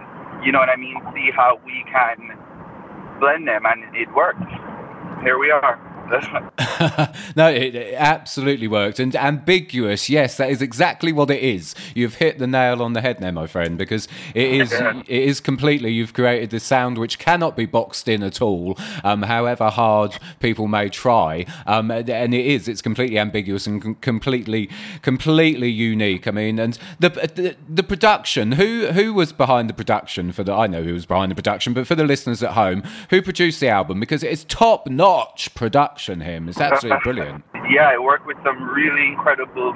you 0.45 0.52
know 0.52 0.59
what 0.59 0.69
I 0.69 0.76
mean, 0.76 0.97
see 1.14 1.31
how 1.35 1.61
we 1.64 1.85
can 1.90 2.37
blend 3.21 3.49
them 3.49 3.62
and 3.66 3.95
it 3.95 4.12
works. 4.14 4.42
Here 5.23 5.38
we 5.38 5.50
are. 5.50 5.91
no, 7.37 7.49
it, 7.49 7.75
it, 7.75 7.94
absolutely 7.94 8.68
worked. 8.68 8.99
And 8.99 9.14
ambiguous, 9.14 10.11
yes, 10.11 10.37
that 10.37 10.50
is 10.50 10.61
exactly 10.61 11.12
what 11.12 11.30
it 11.30 11.42
is. 11.42 11.75
You've 11.94 12.16
hit 12.16 12.38
the 12.38 12.47
nail 12.47 12.82
on 12.82 12.92
the 12.92 13.00
head 13.00 13.18
there, 13.21 13.32
my 13.32 13.47
friend, 13.47 13.78
because 13.78 14.09
it 14.35 14.50
is 14.50 14.73
it 14.73 15.09
is 15.09 15.40
completely. 15.40 15.92
You've 15.92 16.12
created 16.12 16.50
this 16.50 16.64
sound 16.64 16.99
which 16.99 17.18
cannot 17.18 17.56
be 17.56 17.66
boxed 17.66 18.09
in 18.09 18.23
at 18.23 18.42
all, 18.42 18.78
um, 19.04 19.23
however 19.23 19.71
hard 19.71 20.18
people 20.40 20.66
may 20.66 20.88
try. 20.88 21.47
Um, 21.66 21.90
and 21.90 22.35
it 22.35 22.47
is. 22.47 22.68
It's 22.68 22.82
completely 22.82 23.18
ambiguous 23.18 23.66
and 23.66 24.00
completely 24.00 24.68
completely 25.02 25.71
unique. 25.71 26.26
I 26.26 26.32
mean, 26.32 26.59
and 26.59 26.78
the, 26.99 27.11
the 27.11 27.56
the 27.68 27.82
production. 27.82 28.52
Who 28.52 28.88
who 28.88 29.14
was 29.14 29.32
behind 29.32 29.71
the 29.71 29.75
production 29.75 30.32
for 30.32 30.44
the? 30.44 30.52
I 30.52 30.66
know 30.66 30.82
who 30.82 30.94
was 30.94 31.06
behind 31.06 31.30
the 31.30 31.37
production, 31.37 31.73
but 31.73 31.87
for 31.87 31.94
the 31.94 32.04
listeners 32.04 32.42
at 32.42 32.52
home, 32.52 32.82
who 33.11 33.23
produced 33.23 33.61
the 33.61 33.68
album 33.68 34.00
because 34.00 34.23
it's 34.23 34.44
top 34.44 34.87
notch 34.88 35.54
production 35.54 35.91
production 35.92 36.20
him. 36.20 36.49
It's 36.49 36.61
absolutely 36.61 37.00
brilliant. 37.04 37.44
yeah, 37.70 37.88
I 37.88 37.99
work 37.99 38.26
with 38.26 38.37
some 38.44 38.62
really 38.68 39.08
incredible 39.08 39.75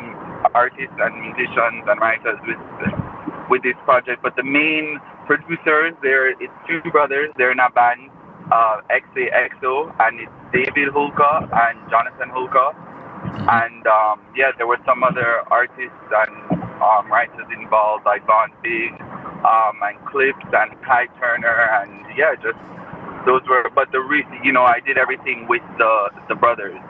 artists 0.55 0.97
and 0.99 1.21
musicians 1.21 1.85
and 1.87 2.01
writers 2.01 2.39
with 2.47 2.59
with 3.49 3.63
this 3.63 3.77
project. 3.85 4.23
But 4.23 4.37
the 4.37 4.43
main 4.43 4.99
producers, 5.27 5.95
they're 6.03 6.31
it's 6.31 6.53
two 6.69 6.81
brothers. 6.91 7.31
They're 7.37 7.53
in 7.53 7.61
a 7.61 7.71
band 7.71 8.11
uh, 8.51 8.81
XAXO, 8.91 9.95
and 10.01 10.21
it's 10.21 10.33
David 10.53 10.93
Hulka 10.95 11.49
and 11.53 11.79
Jonathan 11.91 12.31
Hulka. 12.31 12.75
Mm-hmm. 12.75 13.49
And 13.49 13.87
um, 13.87 14.21
yeah, 14.37 14.53
there 14.57 14.67
were 14.67 14.79
some 14.87 15.03
other 15.03 15.43
artists 15.51 16.07
and 16.11 16.63
um, 16.81 17.11
writers 17.11 17.47
involved, 17.53 18.05
like 18.05 18.25
Von 18.27 18.53
Big 18.63 18.93
um, 19.45 19.81
and 19.83 19.99
Clips 20.07 20.47
and 20.53 20.71
Kai 20.83 21.07
Turner, 21.19 21.69
and 21.83 22.05
yeah, 22.17 22.35
just 22.37 22.59
those 23.27 23.43
were. 23.51 23.65
But 23.75 23.89
the 23.93 24.01
re- 24.01 24.27
you 24.45 24.53
know, 24.53 24.65
I 24.65 24.81
did 24.87 24.99
everything 24.99 25.47
with 25.49 25.63
the 25.79 26.11
the 26.29 26.37
brothers. 26.37 26.81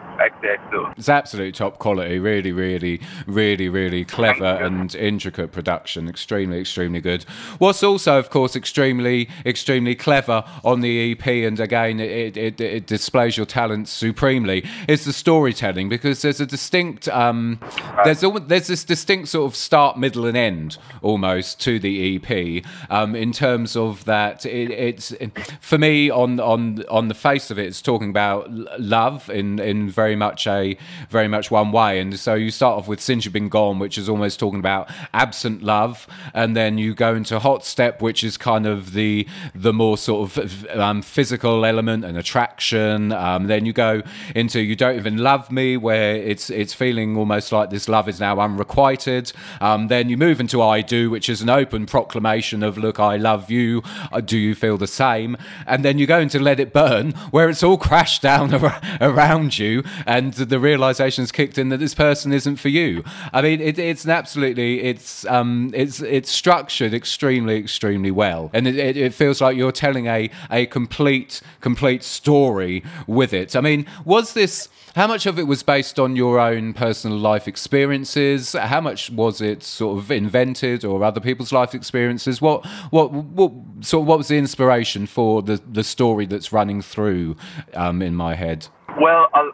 It's 0.96 1.08
absolute 1.08 1.54
top 1.54 1.78
quality, 1.78 2.18
really, 2.18 2.52
really, 2.52 3.00
really, 3.26 3.68
really 3.68 4.04
clever 4.04 4.44
and 4.44 4.94
intricate 4.94 5.52
production. 5.52 6.08
Extremely, 6.08 6.60
extremely 6.60 7.00
good. 7.00 7.24
What's 7.58 7.82
also, 7.82 8.18
of 8.18 8.30
course, 8.30 8.56
extremely, 8.56 9.28
extremely 9.44 9.94
clever 9.94 10.44
on 10.64 10.80
the 10.80 11.12
EP, 11.12 11.26
and 11.26 11.58
again, 11.58 12.00
it, 12.00 12.36
it, 12.36 12.60
it 12.60 12.86
displays 12.86 13.36
your 13.36 13.46
talents 13.46 13.90
supremely, 13.90 14.64
is 14.88 15.04
the 15.04 15.12
storytelling 15.12 15.88
because 15.88 16.22
there's 16.22 16.40
a 16.40 16.46
distinct, 16.46 17.08
um, 17.08 17.60
there's 18.04 18.20
there's 18.20 18.66
this 18.66 18.84
distinct 18.84 19.28
sort 19.28 19.50
of 19.50 19.56
start, 19.56 19.98
middle, 19.98 20.26
and 20.26 20.36
end 20.36 20.78
almost 21.02 21.60
to 21.60 21.78
the 21.78 22.16
EP 22.16 22.64
um, 22.90 23.14
in 23.14 23.32
terms 23.32 23.76
of 23.76 24.04
that. 24.04 24.46
It, 24.46 24.70
it's 24.70 25.14
for 25.60 25.78
me 25.78 26.10
on 26.10 26.40
on 26.40 26.84
on 26.88 27.08
the 27.08 27.14
face 27.14 27.50
of 27.50 27.58
it, 27.58 27.66
it's 27.66 27.82
talking 27.82 28.10
about 28.10 28.50
love 28.78 29.28
in 29.30 29.58
in 29.58 29.90
very 29.90 30.05
very 30.06 30.14
much 30.14 30.46
a 30.46 30.76
very 31.10 31.26
much 31.26 31.50
one 31.50 31.72
way. 31.72 31.98
And 31.98 32.16
so 32.16 32.34
you 32.34 32.52
start 32.52 32.78
off 32.78 32.86
with 32.86 33.00
Since 33.00 33.24
You've 33.24 33.34
Been 33.34 33.48
Gone, 33.48 33.80
which 33.80 33.98
is 33.98 34.08
almost 34.08 34.38
talking 34.38 34.60
about 34.60 34.88
absent 35.12 35.64
love, 35.64 36.06
and 36.32 36.56
then 36.56 36.78
you 36.78 36.94
go 36.94 37.16
into 37.16 37.40
Hot 37.40 37.64
Step, 37.64 38.00
which 38.00 38.22
is 38.22 38.36
kind 38.36 38.66
of 38.66 38.92
the 38.92 39.26
the 39.52 39.72
more 39.72 39.98
sort 39.98 40.36
of 40.36 40.66
um, 40.70 41.02
physical 41.02 41.64
element 41.64 42.04
and 42.04 42.16
attraction. 42.16 43.10
Um, 43.10 43.48
then 43.48 43.66
you 43.66 43.72
go 43.72 44.02
into 44.32 44.60
You 44.60 44.76
Don't 44.76 44.96
Even 44.96 45.16
Love 45.16 45.50
Me, 45.50 45.76
where 45.76 46.14
it's 46.14 46.50
it's 46.50 46.72
feeling 46.72 47.16
almost 47.16 47.50
like 47.50 47.70
this 47.70 47.88
love 47.88 48.08
is 48.08 48.20
now 48.20 48.38
unrequited. 48.38 49.32
Um, 49.60 49.88
then 49.88 50.08
you 50.08 50.16
move 50.16 50.38
into 50.38 50.62
I 50.62 50.82
Do, 50.82 51.10
which 51.10 51.28
is 51.28 51.42
an 51.42 51.50
open 51.50 51.86
proclamation 51.86 52.62
of 52.62 52.78
look, 52.78 53.00
I 53.00 53.16
love 53.16 53.50
you. 53.50 53.82
Uh, 54.12 54.20
do 54.20 54.38
you 54.38 54.54
feel 54.54 54.78
the 54.78 54.86
same? 54.86 55.36
And 55.66 55.84
then 55.84 55.98
you 55.98 56.06
go 56.06 56.20
into 56.20 56.38
Let 56.38 56.60
It 56.60 56.72
Burn, 56.72 57.10
where 57.32 57.48
it's 57.48 57.64
all 57.64 57.76
crashed 57.88 58.22
down 58.22 58.54
around 59.00 59.58
you, 59.58 59.82
and 60.06 60.32
the 60.34 60.58
realization's 60.58 61.32
kicked 61.32 61.58
in 61.58 61.68
that 61.70 61.78
this 61.78 61.94
person 61.94 62.32
isn't 62.32 62.56
for 62.56 62.68
you. 62.68 63.04
I 63.32 63.42
mean, 63.42 63.60
it, 63.60 63.78
it's 63.78 64.04
an 64.04 64.10
absolutely 64.10 64.82
it's 64.82 65.24
um, 65.26 65.70
it's 65.74 66.00
it's 66.00 66.30
structured 66.30 66.92
extremely 66.92 67.56
extremely 67.56 68.10
well, 68.10 68.50
and 68.52 68.66
it, 68.66 68.96
it, 68.96 69.14
feels 69.14 69.40
like 69.40 69.56
you're 69.56 69.72
telling 69.72 70.06
a 70.06 70.30
a 70.50 70.66
complete 70.66 71.40
complete 71.60 72.02
story 72.02 72.82
with 73.06 73.32
it. 73.32 73.56
I 73.56 73.60
mean, 73.60 73.86
was 74.04 74.34
this 74.34 74.68
how 74.96 75.06
much 75.06 75.26
of 75.26 75.38
it 75.38 75.46
was 75.46 75.62
based 75.62 75.98
on 75.98 76.16
your 76.16 76.40
own 76.40 76.72
personal 76.72 77.18
life 77.18 77.46
experiences? 77.46 78.54
How 78.54 78.80
much 78.80 79.10
was 79.10 79.42
it 79.42 79.62
sort 79.62 79.98
of 79.98 80.10
invented 80.10 80.86
or 80.86 81.04
other 81.04 81.20
people's 81.20 81.52
life 81.52 81.74
experiences? 81.74 82.40
What 82.40 82.66
what 82.90 83.12
what 83.12 83.52
sort 83.82 84.02
of, 84.02 84.08
what 84.08 84.18
was 84.18 84.28
the 84.28 84.38
inspiration 84.38 85.06
for 85.06 85.42
the 85.42 85.60
the 85.70 85.84
story 85.84 86.24
that's 86.24 86.52
running 86.52 86.80
through 86.80 87.36
um, 87.74 88.00
in 88.00 88.14
my 88.14 88.34
head? 88.34 88.68
Well, 89.00 89.28
uh, 89.34 89.52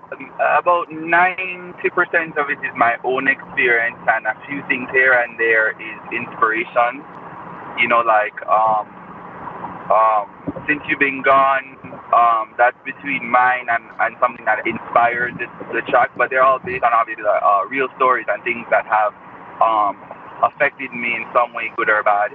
about 0.58 0.88
90% 0.90 2.38
of 2.38 2.46
it 2.50 2.58
is 2.62 2.75
my 2.76 2.94
own 3.04 3.28
experience, 3.28 3.99
and 4.06 4.26
a 4.26 4.34
few 4.46 4.62
things 4.68 4.88
here 4.92 5.14
and 5.14 5.38
there 5.38 5.72
is 5.75 5.99
inspiration. 6.14 7.02
You 7.78 7.88
know, 7.88 8.00
like 8.06 8.34
um, 8.46 8.87
um, 9.90 10.26
since 10.68 10.80
you've 10.88 11.00
been 11.02 11.22
gone, 11.22 11.76
um, 12.14 12.54
that's 12.58 12.76
between 12.84 13.26
mine 13.30 13.66
and, 13.70 13.84
and 14.00 14.16
something 14.20 14.44
that 14.46 14.62
inspired 14.66 15.34
the, 15.38 15.46
the 15.75 15.82
track, 15.90 16.11
but 16.16 16.30
they're 16.30 16.44
all 16.44 16.61
based 16.61 16.84
on 16.84 16.92
obviously 16.92 17.25
uh, 17.26 17.66
real 17.68 17.88
stories 17.96 18.26
and 18.28 18.42
things 18.44 18.66
that 18.70 18.87
have 18.87 19.12
um, 19.61 19.99
affected 20.44 20.92
me 20.92 21.16
in 21.18 21.25
some 21.34 21.52
way, 21.54 21.72
good 21.76 21.90
or 21.90 22.02
bad. 22.02 22.30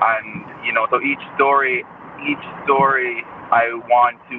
And 0.00 0.46
you 0.64 0.72
know, 0.72 0.86
so 0.90 1.00
each 1.02 1.22
story, 1.36 1.84
each 2.24 2.44
story, 2.64 3.22
I 3.52 3.68
want 3.88 4.16
to 4.30 4.38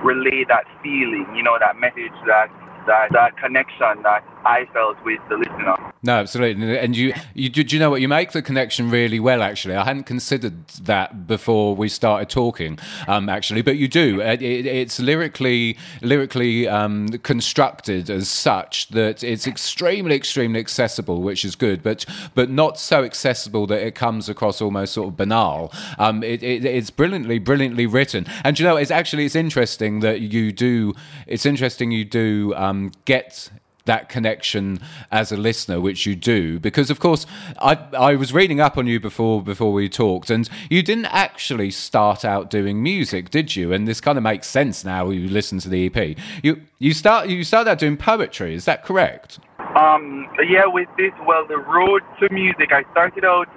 relay 0.00 0.44
that 0.48 0.64
feeling, 0.82 1.26
you 1.36 1.42
know, 1.42 1.58
that 1.60 1.76
message, 1.76 2.14
that 2.26 2.48
that 2.86 3.12
that 3.12 3.36
connection 3.36 4.02
that 4.02 4.24
I 4.44 4.66
felt 4.72 5.02
with 5.04 5.20
the 5.28 5.36
listener. 5.36 5.76
No, 6.04 6.14
absolutely. 6.16 6.76
And 6.78 6.96
you, 6.96 7.14
you 7.34 7.48
do 7.48 7.62
you 7.62 7.78
know 7.78 7.90
what? 7.90 8.00
You 8.00 8.08
make 8.08 8.32
the 8.32 8.42
connection 8.42 8.90
really 8.90 9.20
well. 9.20 9.42
Actually, 9.42 9.76
I 9.76 9.84
hadn't 9.84 10.04
considered 10.04 10.66
that 10.82 11.28
before 11.28 11.76
we 11.76 11.88
started 11.88 12.28
talking. 12.28 12.78
Um, 13.06 13.28
actually, 13.28 13.62
but 13.62 13.76
you 13.76 13.86
do. 13.86 14.20
It, 14.20 14.42
it, 14.42 14.66
it's 14.66 14.98
lyrically, 14.98 15.76
lyrically 16.00 16.66
um, 16.66 17.08
constructed 17.08 18.10
as 18.10 18.28
such 18.28 18.88
that 18.88 19.22
it's 19.22 19.46
extremely, 19.46 20.16
extremely 20.16 20.58
accessible, 20.58 21.22
which 21.22 21.44
is 21.44 21.54
good. 21.54 21.82
But 21.82 22.04
but 22.34 22.50
not 22.50 22.80
so 22.80 23.04
accessible 23.04 23.68
that 23.68 23.86
it 23.86 23.94
comes 23.94 24.28
across 24.28 24.60
almost 24.60 24.94
sort 24.94 25.08
of 25.08 25.16
banal. 25.16 25.72
Um, 25.98 26.24
it, 26.24 26.42
it's 26.42 26.90
brilliantly, 26.90 27.38
brilliantly 27.38 27.86
written. 27.86 28.26
And 28.42 28.58
you 28.58 28.64
know, 28.64 28.76
it's 28.76 28.90
actually 28.90 29.24
it's 29.24 29.36
interesting 29.36 30.00
that 30.00 30.20
you 30.20 30.50
do. 30.50 30.94
It's 31.28 31.46
interesting 31.46 31.92
you 31.92 32.04
do 32.04 32.54
um, 32.72 32.92
get 33.04 33.50
that 33.84 34.08
connection 34.08 34.78
as 35.10 35.32
a 35.32 35.36
listener, 35.36 35.80
which 35.80 36.06
you 36.06 36.14
do, 36.14 36.60
because 36.60 36.88
of 36.90 37.00
course 37.00 37.26
I 37.58 37.74
I 37.96 38.14
was 38.14 38.32
reading 38.32 38.60
up 38.60 38.78
on 38.78 38.86
you 38.86 39.00
before 39.00 39.42
before 39.42 39.72
we 39.72 39.88
talked, 39.88 40.30
and 40.30 40.48
you 40.70 40.82
didn't 40.82 41.06
actually 41.06 41.70
start 41.70 42.24
out 42.24 42.50
doing 42.50 42.82
music, 42.82 43.30
did 43.30 43.56
you? 43.56 43.72
And 43.72 43.88
this 43.88 44.00
kind 44.00 44.18
of 44.18 44.24
makes 44.24 44.46
sense 44.46 44.84
now. 44.84 45.10
You 45.10 45.28
listen 45.28 45.58
to 45.60 45.68
the 45.68 45.86
EP. 45.86 46.16
You 46.42 46.62
you 46.78 46.94
start 46.94 47.28
you 47.28 47.44
started 47.44 47.70
out 47.70 47.78
doing 47.78 47.96
poetry. 47.96 48.54
Is 48.54 48.64
that 48.66 48.84
correct? 48.84 49.38
Um, 49.76 50.28
yeah, 50.48 50.66
with 50.66 50.88
this, 50.98 51.12
well, 51.26 51.46
the 51.46 51.56
road 51.56 52.02
to 52.20 52.28
music, 52.30 52.72
I 52.72 52.82
started 52.92 53.24
out 53.24 53.48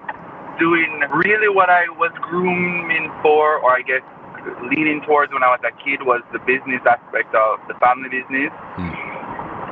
doing 0.58 1.04
really 1.12 1.50
what 1.50 1.70
I 1.70 1.90
was 2.00 2.12
grooming 2.22 3.12
for, 3.22 3.60
or 3.60 3.76
I 3.76 3.82
guess 3.82 4.02
leaning 4.70 5.02
towards 5.06 5.34
when 5.34 5.44
I 5.44 5.50
was 5.54 5.62
a 5.64 5.74
kid 5.84 6.04
was 6.04 6.22
the 6.34 6.40
business 6.40 6.82
aspect 6.86 7.34
of 7.36 7.60
the 7.68 7.76
family 7.82 8.10
business. 8.10 8.52
Hmm 8.78 9.16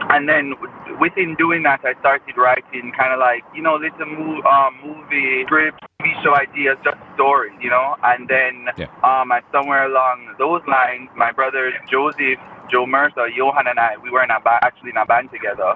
and 0.10 0.27
then 0.27 0.53
within 1.00 1.36
doing 1.36 1.63
that, 1.63 1.82
I 1.84 1.98
started 2.00 2.38
writing 2.38 2.92
kind 2.98 3.13
of 3.13 3.20
like 3.20 3.44
you 3.56 3.62
know 3.62 3.75
little 3.75 4.06
mo- 4.06 4.44
um, 4.44 4.77
movie 4.84 5.44
scripts, 5.46 5.82
TV 6.01 6.12
show 6.24 6.36
ideas, 6.36 6.77
just 6.84 6.98
stories, 7.15 7.53
you 7.62 7.70
know. 7.70 7.96
And 8.03 8.27
then 8.27 8.68
yeah. 8.77 8.92
um, 9.03 9.32
at 9.32 9.44
somewhere 9.51 9.86
along 9.86 10.36
those 10.38 10.62
lines, 10.68 11.10
my 11.15 11.32
brothers 11.32 11.74
Joseph, 11.89 12.39
Jo 12.70 12.86
Mersa, 12.86 13.30
Yohan, 13.32 13.70
and 13.70 13.80
I, 13.80 13.98
we 14.03 14.10
were 14.10 14.24
in 14.24 14.32
a 14.32 14.39
ba- 14.39 14.62
actually 14.62 14.92
in 14.92 14.98
a 14.98 15.06
band 15.06 15.30
together 15.32 15.74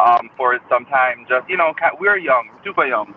um, 0.00 0.30
for 0.36 0.58
some 0.68 0.84
time. 0.86 1.26
Just 1.28 1.48
you 1.48 1.56
know, 1.56 1.74
we 2.00 2.08
were 2.08 2.18
young, 2.18 2.48
super 2.64 2.86
young. 2.86 3.14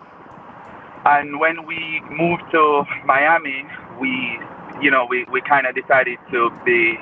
And 1.06 1.38
when 1.38 1.66
we 1.66 2.02
moved 2.10 2.42
to 2.50 2.82
Miami, 3.06 3.62
we 4.00 4.40
you 4.82 4.90
know 4.90 5.06
we, 5.08 5.24
we 5.32 5.40
kind 5.42 5.66
of 5.66 5.74
decided 5.74 6.18
to 6.32 6.50
be 6.64 6.96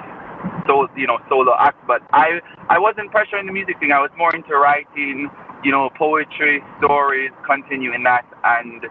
so 0.67 0.89
you 0.97 1.07
know 1.07 1.19
solo 1.29 1.55
act. 1.59 1.79
But 1.87 2.03
I 2.13 2.41
I 2.69 2.79
wasn't 2.79 3.13
pressuring 3.13 3.47
the 3.47 3.53
music 3.53 3.79
thing. 3.81 3.93
I 3.93 4.01
was 4.01 4.11
more 4.17 4.35
into 4.35 4.57
writing, 4.57 5.31
you 5.63 5.73
know, 5.73 5.91
poetry, 5.99 6.63
stories, 6.79 7.31
continuing 7.47 8.03
that. 8.05 8.27
And 8.45 8.85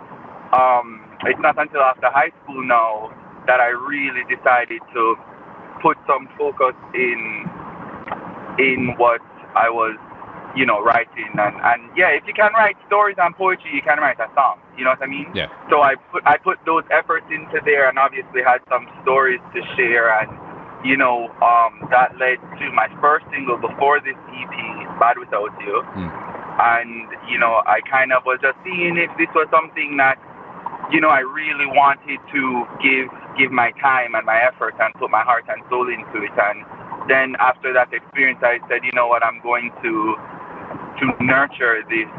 um, 0.54 1.18
it's 1.26 1.40
not 1.40 1.58
until 1.58 1.82
after 1.82 2.10
high 2.12 2.32
school 2.44 2.64
now 2.66 3.12
that 3.48 3.60
I 3.60 3.70
really 3.70 4.24
decided 4.34 4.82
to 4.94 5.16
put 5.82 5.98
some 6.08 6.30
focus 6.38 6.76
in 6.94 7.46
in 8.60 8.94
what 8.98 9.22
I 9.56 9.70
was 9.70 9.98
you 10.56 10.66
know, 10.68 10.82
writing 10.84 11.32
and, 11.34 11.56
and 11.64 11.90
yeah, 11.98 12.10
if 12.10 12.24
you 12.28 12.34
can 12.34 12.52
write 12.54 12.78
stories 12.88 13.18
and 13.20 13.36
poetry, 13.36 13.72
you 13.74 13.82
can 13.82 13.98
write 13.98 14.20
a 14.20 14.30
song. 14.36 14.60
You 14.78 14.84
know 14.86 14.92
what 14.92 15.04
I 15.04 15.08
mean? 15.08 15.30
Yeah. 15.34 15.48
So 15.70 15.82
I 15.82 15.96
put 16.12 16.24
I 16.26 16.38
put 16.38 16.60
those 16.66 16.84
efforts 16.92 17.26
into 17.30 17.62
there 17.66 17.90
and 17.90 18.00
obviously 18.00 18.42
had 18.42 18.60
some 18.70 18.88
stories 19.04 19.40
to 19.54 19.62
share 19.76 20.10
and 20.20 20.32
you 20.84 20.98
know, 20.98 21.32
um, 21.40 21.88
that 21.90 22.12
led 22.20 22.44
to 22.60 22.66
my 22.76 22.92
first 23.00 23.26
single 23.32 23.58
before 23.58 24.00
this 24.04 24.20
EP, 24.36 24.56
Bad 25.00 25.18
Without 25.18 25.50
You. 25.64 25.82
Mm. 25.96 26.12
And, 26.60 27.08
you 27.32 27.40
know, 27.40 27.64
I 27.66 27.80
kind 27.90 28.12
of 28.12 28.24
was 28.26 28.40
just 28.42 28.58
seeing 28.64 28.98
if 28.98 29.10
this 29.18 29.32
was 29.34 29.48
something 29.50 29.98
that, 29.98 30.20
you 30.92 31.00
know, 31.00 31.08
I 31.08 31.24
really 31.24 31.66
wanted 31.66 32.20
to 32.36 32.68
give 32.84 33.08
give 33.40 33.50
my 33.50 33.72
time 33.82 34.14
and 34.14 34.26
my 34.28 34.38
effort 34.38 34.76
and 34.78 34.94
put 34.94 35.10
my 35.10 35.24
heart 35.24 35.46
and 35.48 35.64
soul 35.70 35.90
into 35.90 36.22
it. 36.22 36.36
And 36.38 36.62
then 37.10 37.36
after 37.40 37.74
that 37.74 37.90
experience, 37.92 38.40
I 38.44 38.60
said, 38.70 38.84
you 38.84 38.92
know 38.94 39.08
what, 39.08 39.24
I'm 39.24 39.42
going 39.42 39.72
to 39.82 40.16
to 41.00 41.06
nurture 41.24 41.82
this 41.90 42.12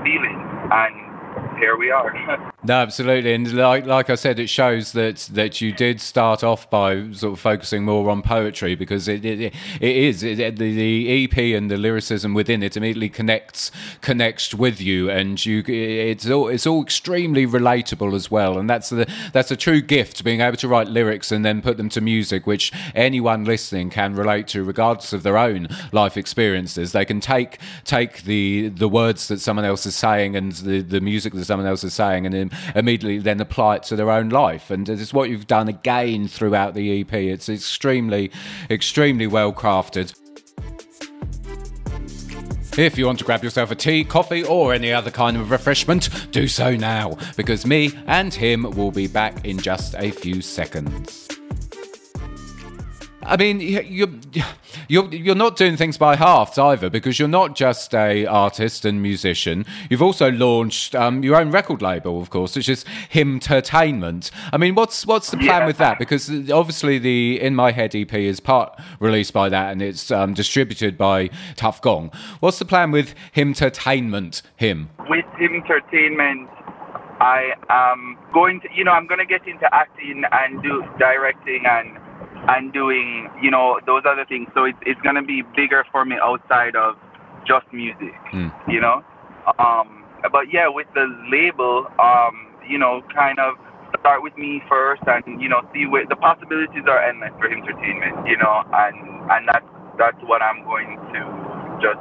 feeling. 0.00 0.40
And 0.72 1.11
here 1.62 1.76
we 1.76 1.92
are. 1.92 2.12
No, 2.64 2.74
absolutely, 2.74 3.34
and 3.34 3.52
like 3.54 3.86
like 3.86 4.08
I 4.08 4.14
said, 4.14 4.38
it 4.38 4.46
shows 4.48 4.92
that 4.92 5.28
that 5.32 5.60
you 5.60 5.72
did 5.72 6.00
start 6.00 6.44
off 6.44 6.70
by 6.70 7.10
sort 7.10 7.32
of 7.32 7.40
focusing 7.40 7.84
more 7.84 8.08
on 8.08 8.22
poetry 8.22 8.76
because 8.76 9.08
it 9.08 9.24
it, 9.24 9.40
it 9.40 9.52
is 9.96 10.22
it, 10.22 10.56
the, 10.58 10.72
the 10.72 11.24
EP 11.24 11.36
and 11.56 11.68
the 11.68 11.76
lyricism 11.76 12.34
within 12.34 12.62
it 12.62 12.76
immediately 12.76 13.08
connects 13.08 13.72
connects 14.00 14.54
with 14.54 14.80
you, 14.80 15.10
and 15.10 15.44
you 15.44 15.64
it's 15.66 16.30
all 16.30 16.46
it's 16.46 16.64
all 16.64 16.80
extremely 16.80 17.48
relatable 17.48 18.14
as 18.14 18.30
well, 18.30 18.56
and 18.56 18.70
that's 18.70 18.90
the 18.90 19.12
that's 19.32 19.50
a 19.50 19.56
true 19.56 19.80
gift 19.80 20.22
being 20.22 20.40
able 20.40 20.56
to 20.58 20.68
write 20.68 20.86
lyrics 20.86 21.32
and 21.32 21.44
then 21.44 21.62
put 21.62 21.76
them 21.78 21.88
to 21.88 22.00
music, 22.00 22.46
which 22.46 22.70
anyone 22.94 23.44
listening 23.44 23.90
can 23.90 24.14
relate 24.14 24.46
to, 24.46 24.62
regardless 24.62 25.12
of 25.12 25.24
their 25.24 25.36
own 25.36 25.66
life 25.90 26.16
experiences. 26.16 26.92
They 26.92 27.06
can 27.06 27.18
take 27.18 27.58
take 27.82 28.22
the 28.22 28.68
the 28.68 28.88
words 28.88 29.26
that 29.26 29.40
someone 29.40 29.64
else 29.64 29.84
is 29.84 29.96
saying 29.96 30.36
and 30.36 30.52
the 30.52 30.80
the 30.80 31.00
music 31.00 31.32
that 31.32 31.44
someone 31.44 31.66
else 31.66 31.82
is 31.82 31.92
saying, 31.92 32.24
and 32.24 32.32
then 32.32 32.51
immediately 32.74 33.18
then 33.18 33.40
apply 33.40 33.76
it 33.76 33.82
to 33.84 33.96
their 33.96 34.10
own 34.10 34.28
life. 34.28 34.70
And 34.70 34.88
it's 34.88 35.12
what 35.12 35.30
you've 35.30 35.46
done 35.46 35.68
again 35.68 36.28
throughout 36.28 36.74
the 36.74 37.00
EP. 37.00 37.12
It's 37.12 37.48
extremely, 37.48 38.30
extremely 38.70 39.26
well 39.26 39.52
crafted. 39.52 40.14
If 42.78 42.96
you 42.96 43.04
want 43.04 43.18
to 43.18 43.26
grab 43.26 43.44
yourself 43.44 43.70
a 43.70 43.74
tea, 43.74 44.02
coffee, 44.02 44.44
or 44.44 44.72
any 44.72 44.92
other 44.92 45.10
kind 45.10 45.36
of 45.36 45.50
refreshment, 45.50 46.08
do 46.30 46.48
so 46.48 46.74
now, 46.74 47.18
because 47.36 47.66
me 47.66 47.92
and 48.06 48.32
him 48.32 48.62
will 48.62 48.90
be 48.90 49.06
back 49.06 49.44
in 49.44 49.58
just 49.58 49.94
a 49.94 50.10
few 50.10 50.40
seconds. 50.40 51.31
I 53.24 53.36
mean, 53.36 53.60
you're 53.60 54.10
you're 54.88 55.12
you're 55.14 55.34
not 55.34 55.56
doing 55.56 55.76
things 55.76 55.96
by 55.96 56.16
halves 56.16 56.58
either, 56.58 56.90
because 56.90 57.18
you're 57.18 57.28
not 57.28 57.54
just 57.54 57.94
a 57.94 58.26
artist 58.26 58.84
and 58.84 59.00
musician. 59.00 59.64
You've 59.88 60.02
also 60.02 60.30
launched 60.30 60.94
um, 60.94 61.22
your 61.22 61.36
own 61.36 61.50
record 61.50 61.82
label, 61.82 62.20
of 62.20 62.30
course, 62.30 62.56
which 62.56 62.68
is 62.68 62.84
Him 63.08 63.34
Entertainment. 63.34 64.30
I 64.52 64.56
mean, 64.56 64.74
what's 64.74 65.06
what's 65.06 65.30
the 65.30 65.36
plan 65.36 65.62
yeah. 65.62 65.66
with 65.66 65.78
that? 65.78 65.98
Because 65.98 66.28
obviously 66.50 66.98
the 66.98 67.40
In 67.40 67.54
My 67.54 67.70
Head 67.70 67.94
EP 67.94 68.12
is 68.12 68.40
part 68.40 68.78
released 68.98 69.32
by 69.32 69.48
that, 69.48 69.72
and 69.72 69.80
it's 69.80 70.10
um, 70.10 70.34
distributed 70.34 70.98
by 70.98 71.30
Tuff 71.56 71.80
Gong. 71.80 72.10
What's 72.40 72.58
the 72.58 72.64
plan 72.64 72.90
with 72.90 73.14
Him 73.32 73.48
Entertainment? 73.48 74.42
Him 74.56 74.90
with 75.08 75.26
Him 75.38 75.54
Entertainment. 75.54 76.48
I 77.20 77.52
am 77.68 78.18
going 78.34 78.60
to, 78.62 78.68
you 78.74 78.82
know, 78.82 78.90
I'm 78.90 79.06
going 79.06 79.20
to 79.20 79.26
get 79.26 79.46
into 79.46 79.72
acting 79.72 80.24
and 80.32 80.60
do 80.60 80.82
directing 80.98 81.64
and 81.66 81.96
and 82.48 82.72
doing, 82.72 83.28
you 83.40 83.50
know, 83.50 83.78
those 83.86 84.02
other 84.06 84.24
things. 84.24 84.48
So 84.54 84.64
it's 84.64 84.78
it's 84.82 85.00
gonna 85.02 85.22
be 85.22 85.42
bigger 85.54 85.84
for 85.92 86.04
me 86.04 86.16
outside 86.22 86.76
of 86.76 86.96
just 87.46 87.66
music, 87.72 88.14
mm. 88.32 88.52
you 88.68 88.80
know. 88.80 89.04
Um, 89.58 90.04
but 90.30 90.52
yeah, 90.52 90.68
with 90.68 90.86
the 90.94 91.06
label, 91.30 91.86
um, 91.98 92.54
you 92.68 92.78
know, 92.78 93.02
kind 93.14 93.38
of 93.38 93.54
start 94.00 94.22
with 94.22 94.36
me 94.36 94.62
first, 94.68 95.02
and 95.06 95.40
you 95.40 95.48
know, 95.48 95.62
see 95.74 95.86
where 95.86 96.06
the 96.06 96.16
possibilities 96.16 96.84
are 96.86 97.02
endless 97.02 97.32
for 97.38 97.50
entertainment, 97.50 98.26
you 98.26 98.36
know, 98.36 98.62
and 98.72 98.96
and 99.30 99.48
that's 99.48 99.66
that's 99.98 100.18
what 100.24 100.42
I'm 100.42 100.64
going 100.64 100.98
to 101.14 101.20
just 101.82 102.00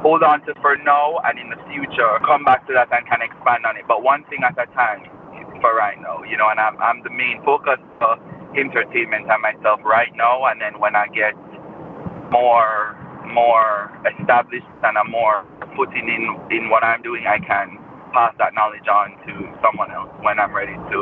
hold 0.00 0.22
on 0.22 0.44
to 0.46 0.54
for 0.60 0.76
now, 0.76 1.20
and 1.24 1.38
in 1.38 1.48
the 1.48 1.60
future 1.72 2.20
come 2.24 2.44
back 2.44 2.66
to 2.68 2.72
that 2.72 2.88
and 2.92 3.06
can 3.08 3.20
expand 3.20 3.64
on 3.66 3.76
it. 3.76 3.84
But 3.88 4.02
one 4.02 4.24
thing 4.28 4.40
at 4.44 4.56
a 4.56 4.66
time 4.72 5.08
for 5.60 5.74
right 5.74 5.96
now, 6.00 6.22
you 6.24 6.36
know, 6.36 6.48
and 6.48 6.60
I'm 6.60 6.76
I'm 6.80 7.02
the 7.02 7.10
main 7.10 7.40
focus. 7.44 7.80
Entertainment 8.58 9.26
and 9.30 9.42
myself 9.42 9.80
right 9.84 10.12
now, 10.16 10.46
and 10.46 10.60
then 10.60 10.80
when 10.80 10.96
I 10.96 11.06
get 11.08 11.34
more 12.32 12.96
more 13.26 13.90
established 14.06 14.68
and 14.84 14.98
I'm 14.98 15.10
more 15.10 15.44
putting 15.76 16.06
in 16.08 16.24
in 16.52 16.70
what 16.70 16.84
I'm 16.84 17.02
doing, 17.02 17.24
I 17.26 17.38
can 17.40 17.78
pass 18.14 18.34
that 18.38 18.54
knowledge 18.54 18.86
on 18.88 19.16
to 19.26 19.34
someone 19.64 19.90
else 19.90 20.10
when 20.22 20.38
I'm 20.38 20.54
ready 20.54 20.74
to 20.76 21.00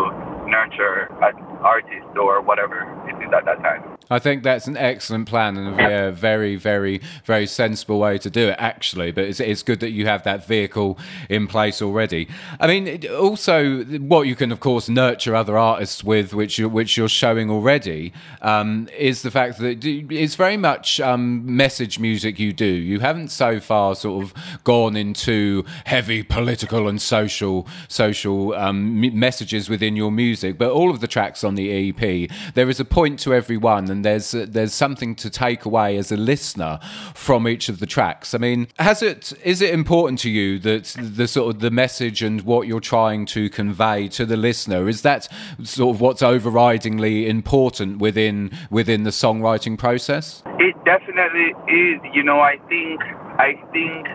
nurture 0.49 1.11
an 1.23 1.35
artist 1.63 2.09
or 2.19 2.43
whatever 2.43 2.87
at 3.33 3.45
that 3.45 3.61
time. 3.63 3.99
I 4.11 4.19
think 4.19 4.43
that's 4.43 4.67
an 4.67 4.77
excellent 4.77 5.27
plan 5.27 5.57
and 5.57 5.81
a 5.81 6.13
very, 6.13 6.57
very, 6.57 7.01
very 7.25 7.47
sensible 7.47 7.99
way 7.99 8.19
to 8.19 8.29
do 8.29 8.49
it, 8.49 8.57
actually. 8.59 9.11
But 9.11 9.25
it's, 9.25 9.41
it's 9.41 9.63
good 9.63 9.81
that 9.81 9.91
you 9.91 10.07
have 10.07 10.23
that 10.25 10.47
vehicle 10.47 10.99
in 11.31 11.47
place 11.47 11.81
already. 11.81 12.29
I 12.61 12.67
mean, 12.67 13.07
also, 13.09 13.85
what 13.85 14.27
you 14.27 14.37
can, 14.37 14.53
of 14.53 14.61
course, 14.61 14.89
nurture 14.89 15.35
other 15.35 15.57
artists 15.57 16.05
with, 16.05 16.35
which 16.35 16.59
you're, 16.59 16.69
which 16.69 16.97
you're 16.97 17.09
showing 17.09 17.51
already, 17.51 18.13
um, 18.43 18.89
is 18.99 19.23
the 19.23 19.31
fact 19.31 19.59
that 19.59 19.83
it's 19.83 20.35
very 20.35 20.59
much 20.59 21.01
um, 21.01 21.57
message 21.57 21.99
music 21.99 22.39
you 22.39 22.53
do. 22.53 22.67
You 22.67 23.01
haven't 23.01 23.29
so 23.29 23.61
far 23.61 23.95
sort 23.95 24.25
of 24.25 24.35
gone 24.65 24.97
into 24.97 25.65
heavy 25.87 26.23
political 26.23 26.89
and 26.89 27.01
social 27.01 27.67
social 27.89 28.55
um, 28.55 29.01
messages 29.19 29.69
within 29.69 29.97
your 29.97 30.13
music, 30.13 30.59
but 30.59 30.71
all 30.71 30.91
of 30.91 31.01
the 31.01 31.07
tracks 31.07 31.45
on 31.45 31.55
the 31.55 31.91
EP, 31.91 32.31
there 32.55 32.69
is 32.69 32.79
a 32.79 32.85
point 32.85 33.22
to 33.23 33.35
everyone, 33.35 33.91
and 33.91 34.05
there's 34.05 34.35
uh, 34.35 34.47
there's 34.49 34.75
something 34.75 35.15
to 35.17 35.31
take 35.31 35.65
away 35.65 35.97
as 35.97 36.13
a 36.13 36.17
listener 36.17 36.79
from 37.15 37.49
each 37.49 37.69
of 37.69 37.81
the 37.81 37.87
tracks. 37.87 38.35
I 38.35 38.39
mean, 38.39 38.69
has 38.79 39.03
it 39.03 39.33
is 39.45 39.61
it 39.61 39.73
important 39.73 40.19
to 40.21 40.31
you 40.31 40.59
that 40.61 40.97
the 40.99 41.27
sort 41.27 41.55
of 41.55 41.61
the 41.61 41.71
message 41.71 42.23
and 42.23 42.43
what 42.43 42.67
you're 42.67 42.81
trying 42.81 43.27
to 43.27 43.49
convey 43.51 44.09
to 44.09 44.27
the 44.27 44.37
listener 44.37 44.89
is 44.89 45.03
that 45.03 45.29
sort 45.63 45.97
of 45.97 46.01
what's 46.01 46.23
overridingly 46.23 47.27
important 47.27 47.99
within 47.99 48.51
within 48.71 49.05
the 49.05 49.11
songwriting 49.11 49.79
process? 49.79 50.43
It 50.59 50.77
definitely 50.85 51.55
is. 51.69 52.01
You 52.13 52.23
know, 52.23 52.41
I 52.41 52.57
think 52.69 53.01
I 53.39 53.55
think 53.73 54.07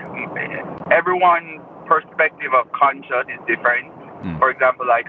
everyone's 0.92 1.62
perspective 1.88 2.52
of 2.54 2.72
conscious 2.74 3.26
is 3.28 3.40
different. 3.48 3.92
Mm. 4.24 4.40
For 4.40 4.50
example, 4.50 4.86
like 4.88 5.08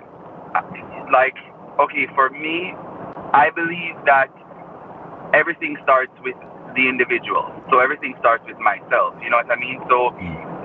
like 1.12 1.36
okay, 1.78 2.06
for 2.14 2.30
me, 2.30 2.74
I 3.34 3.50
believe 3.50 3.96
that 4.06 4.28
everything 5.34 5.76
starts 5.82 6.12
with 6.24 6.36
the 6.76 6.88
individual. 6.88 7.48
So 7.70 7.80
everything 7.80 8.14
starts 8.20 8.44
with 8.46 8.58
myself. 8.58 9.14
You 9.22 9.30
know 9.30 9.38
what 9.38 9.50
I 9.50 9.58
mean? 9.58 9.80
So 9.88 10.12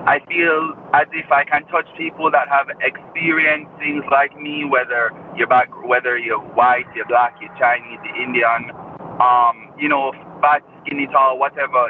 I 0.06 0.20
feel 0.28 0.76
as 0.92 1.08
if 1.12 1.30
I 1.32 1.44
can 1.44 1.64
touch 1.68 1.88
people 1.96 2.30
that 2.30 2.48
have 2.48 2.68
experienced 2.80 3.72
things 3.80 4.04
like 4.10 4.36
me, 4.36 4.64
whether 4.64 5.10
you're 5.36 5.48
back, 5.48 5.68
whether 5.84 6.16
you're 6.18 6.40
white, 6.40 6.86
you're 6.94 7.08
black, 7.08 7.36
you're 7.40 7.52
Chinese, 7.58 8.00
you're 8.04 8.20
Indian, 8.20 8.70
um, 9.20 9.72
you 9.80 9.88
know, 9.88 10.12
fat, 10.40 10.62
skinny, 10.84 11.08
tall, 11.08 11.38
whatever. 11.38 11.88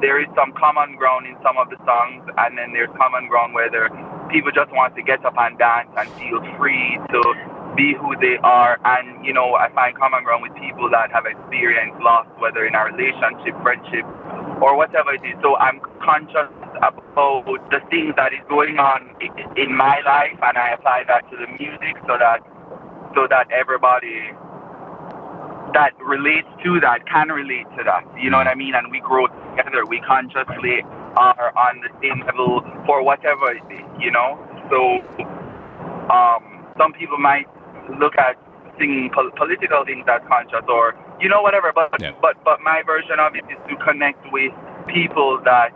There 0.00 0.22
is 0.22 0.28
some 0.38 0.54
common 0.54 0.94
ground 0.96 1.26
in 1.26 1.34
some 1.42 1.58
of 1.58 1.70
the 1.70 1.78
songs, 1.82 2.22
and 2.38 2.56
then 2.56 2.72
there's 2.72 2.90
common 2.94 3.26
ground 3.26 3.54
where 3.54 3.70
there, 3.70 3.90
people 4.30 4.50
just 4.54 4.70
want 4.70 4.94
to 4.94 5.02
get 5.02 5.24
up 5.26 5.34
and 5.36 5.58
dance 5.58 5.90
and 5.98 6.06
feel 6.22 6.38
free 6.58 6.98
to 7.10 7.20
be 7.78 7.94
who 7.94 8.18
they 8.18 8.36
are. 8.42 8.76
And, 8.84 9.24
you 9.24 9.32
know, 9.32 9.54
I 9.54 9.70
find 9.72 9.94
common 9.96 10.24
ground 10.26 10.42
with 10.42 10.54
people 10.58 10.90
that 10.90 11.14
have 11.14 11.26
experienced 11.30 12.02
loss, 12.02 12.26
whether 12.42 12.66
in 12.66 12.74
a 12.74 12.82
relationship, 12.90 13.54
friendship, 13.62 14.02
or 14.58 14.74
whatever 14.76 15.14
it 15.14 15.22
is. 15.22 15.38
So 15.42 15.54
I'm 15.56 15.78
conscious 16.02 16.50
about 16.82 17.46
the 17.70 17.80
things 17.90 18.18
that 18.18 18.34
is 18.34 18.42
going 18.50 18.78
on 18.82 19.14
in 19.56 19.70
my 19.76 20.02
life, 20.04 20.34
and 20.42 20.58
I 20.58 20.74
apply 20.74 21.06
that 21.06 21.22
to 21.30 21.36
the 21.38 21.46
music 21.54 21.94
so 22.10 22.18
that 22.18 22.42
so 23.14 23.26
that 23.30 23.48
everybody 23.50 24.34
that 25.74 25.92
relates 26.02 26.48
to 26.64 26.80
that 26.80 27.06
can 27.06 27.28
relate 27.28 27.66
to 27.78 27.84
that. 27.84 28.04
You 28.20 28.30
know 28.30 28.38
what 28.38 28.48
I 28.48 28.54
mean? 28.54 28.74
And 28.74 28.90
we 28.90 29.00
grow 29.00 29.26
together. 29.28 29.86
We 29.86 30.00
consciously 30.02 30.82
are 31.16 31.52
on 31.56 31.80
the 31.82 31.90
same 32.02 32.26
level 32.26 32.62
for 32.86 33.02
whatever 33.02 33.52
it 33.52 33.66
is. 33.70 33.86
You 34.00 34.10
know. 34.10 34.38
So 34.70 35.00
um, 36.10 36.66
some 36.78 36.92
people 36.92 37.18
might 37.18 37.46
look 37.98 38.16
at 38.18 38.36
singing 38.78 39.10
pol- 39.12 39.30
political 39.36 39.84
things 39.84 40.06
as 40.08 40.22
conscious 40.28 40.64
or 40.68 40.94
you 41.20 41.28
know 41.28 41.42
whatever. 41.42 41.72
But 41.74 41.96
yeah. 42.00 42.12
but 42.20 42.42
but 42.44 42.60
my 42.60 42.82
version 42.84 43.18
of 43.18 43.34
it 43.34 43.44
is 43.50 43.58
to 43.68 43.76
connect 43.84 44.20
with 44.32 44.52
people 44.86 45.40
that 45.44 45.70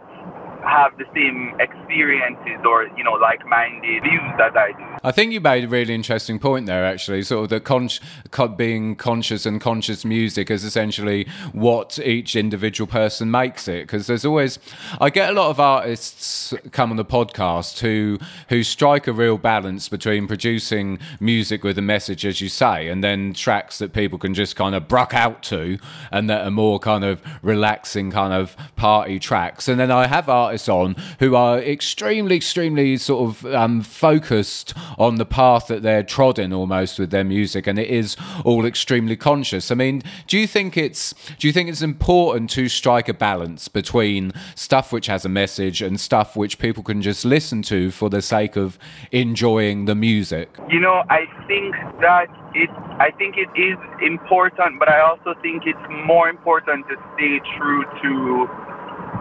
have 0.65 0.97
the 0.99 1.05
same 1.15 1.55
experiences 1.61 2.65
or 2.67 2.89
you 2.97 3.05
know 3.05 3.13
like-minded 3.13 4.03
views 4.03 4.41
as 4.41 4.53
I 4.57 4.73
do. 4.77 4.93
I 5.05 5.11
think 5.11 5.33
you 5.33 5.41
made 5.41 5.65
a 5.65 5.69
really 5.69 5.95
interesting 5.95 6.39
point 6.39 6.67
there, 6.67 6.85
actually. 6.85 7.23
Sort 7.23 7.45
of 7.45 7.51
the 7.51 7.61
con- 7.61 8.57
being 8.57 8.95
conscious 8.95 9.45
and 9.45 9.61
conscious 9.61 10.05
music 10.05 10.51
is 10.51 10.63
essentially 10.63 11.27
what 11.53 11.99
each 11.99 12.37
individual 12.37 12.87
person 12.87 13.31
makes 13.31 13.67
it. 13.67 13.83
Because 13.83 14.07
there's 14.07 14.25
always, 14.25 14.61
I 15.01 15.11
get 15.11 15.31
a 15.31 15.33
lot 15.33 15.51
of 15.51 15.59
artists 15.59 16.55
come 16.71 16.91
on 16.91 16.97
the 16.97 17.05
podcast 17.05 17.81
who 17.81 18.19
who 18.49 18.63
strike 18.63 19.07
a 19.09 19.13
real 19.13 19.39
balance 19.39 19.89
between 19.89 20.29
producing 20.29 20.99
music 21.19 21.65
with 21.65 21.79
a 21.79 21.83
message, 21.83 22.25
as 22.25 22.41
you 22.41 22.49
say, 22.49 22.89
and 22.89 23.03
then 23.03 23.33
tracks 23.33 23.79
that 23.79 23.93
people 23.93 24.19
can 24.19 24.35
just 24.35 24.55
kind 24.55 24.75
of 24.75 24.87
bruck 24.87 25.15
out 25.15 25.43
to, 25.43 25.79
and 26.13 26.31
that 26.31 26.47
are 26.47 26.51
more 26.51 26.79
kind 26.79 27.05
of 27.05 27.21
relaxing 27.43 28.11
kind 28.13 28.33
of 28.33 28.57
party 28.77 29.19
tracks. 29.19 29.67
And 29.67 29.81
then 29.81 29.91
I 29.91 30.07
have 30.07 30.29
artists 30.29 30.52
artists 30.53 30.69
on 30.69 30.95
who 31.19 31.35
are 31.35 31.59
extremely, 31.59 32.37
extremely 32.37 32.99
sort 32.99 33.31
of 33.31 33.55
um, 33.55 33.81
focused 33.81 34.75
on 34.99 35.17
the 35.17 35.25
path 35.25 35.67
that 35.69 35.83
they're 35.83 36.03
trodden 36.03 36.53
almost 36.53 36.99
with 36.99 37.11
their 37.11 37.25
music, 37.25 37.67
and 37.67 37.79
it 37.79 37.89
is 37.89 38.17
all 38.45 38.67
extremely 38.67 39.17
conscious. 39.17 39.71
I 39.71 39.75
mean, 39.75 40.03
do 40.27 40.39
you 40.39 40.47
think 40.47 40.77
it's 40.77 41.15
do 41.39 41.47
you 41.47 41.53
think 41.53 41.71
it's 41.71 41.81
important 41.81 42.51
to 42.51 42.69
strike 42.69 43.09
a 43.09 43.15
balance 43.15 43.69
between 43.69 44.33
stuff 44.55 44.93
which 44.93 45.07
has 45.07 45.25
a 45.25 45.31
message 45.31 45.81
and 45.81 45.99
stuff 45.99 46.37
which 46.37 46.59
people 46.59 46.83
can 46.83 47.01
just 47.01 47.25
listen 47.25 47.63
to 47.63 47.91
for 47.91 48.11
the 48.11 48.21
sake 48.21 48.57
of 48.57 48.79
enjoying 49.11 49.87
the 49.87 49.95
music? 49.95 50.59
You 50.69 50.81
know, 50.81 51.03
I 51.09 51.25
think 51.49 51.75
that 52.03 52.29
it 52.55 52.69
I 53.01 53.11
think 53.17 53.37
it 53.39 53.49
is 53.59 53.79
important, 54.03 54.79
but 54.79 54.91
I 54.91 55.01
also 55.01 55.35
think 55.41 55.63
it's 55.65 55.87
more 56.07 56.29
important 56.29 56.87
to 56.89 56.97
stay 57.15 57.41
true 57.57 57.85
to 58.03 58.72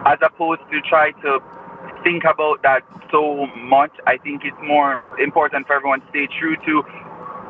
as 0.06 0.18
opposed 0.22 0.62
to 0.70 0.80
try 0.82 1.12
to 1.22 1.38
think 2.04 2.24
about 2.24 2.62
that 2.62 2.82
so 3.10 3.46
much. 3.56 3.92
I 4.06 4.16
think 4.18 4.42
it's 4.44 4.56
more 4.62 5.04
important 5.18 5.66
for 5.66 5.74
everyone 5.74 6.00
to 6.00 6.06
stay 6.10 6.28
true 6.38 6.56
to 6.56 6.82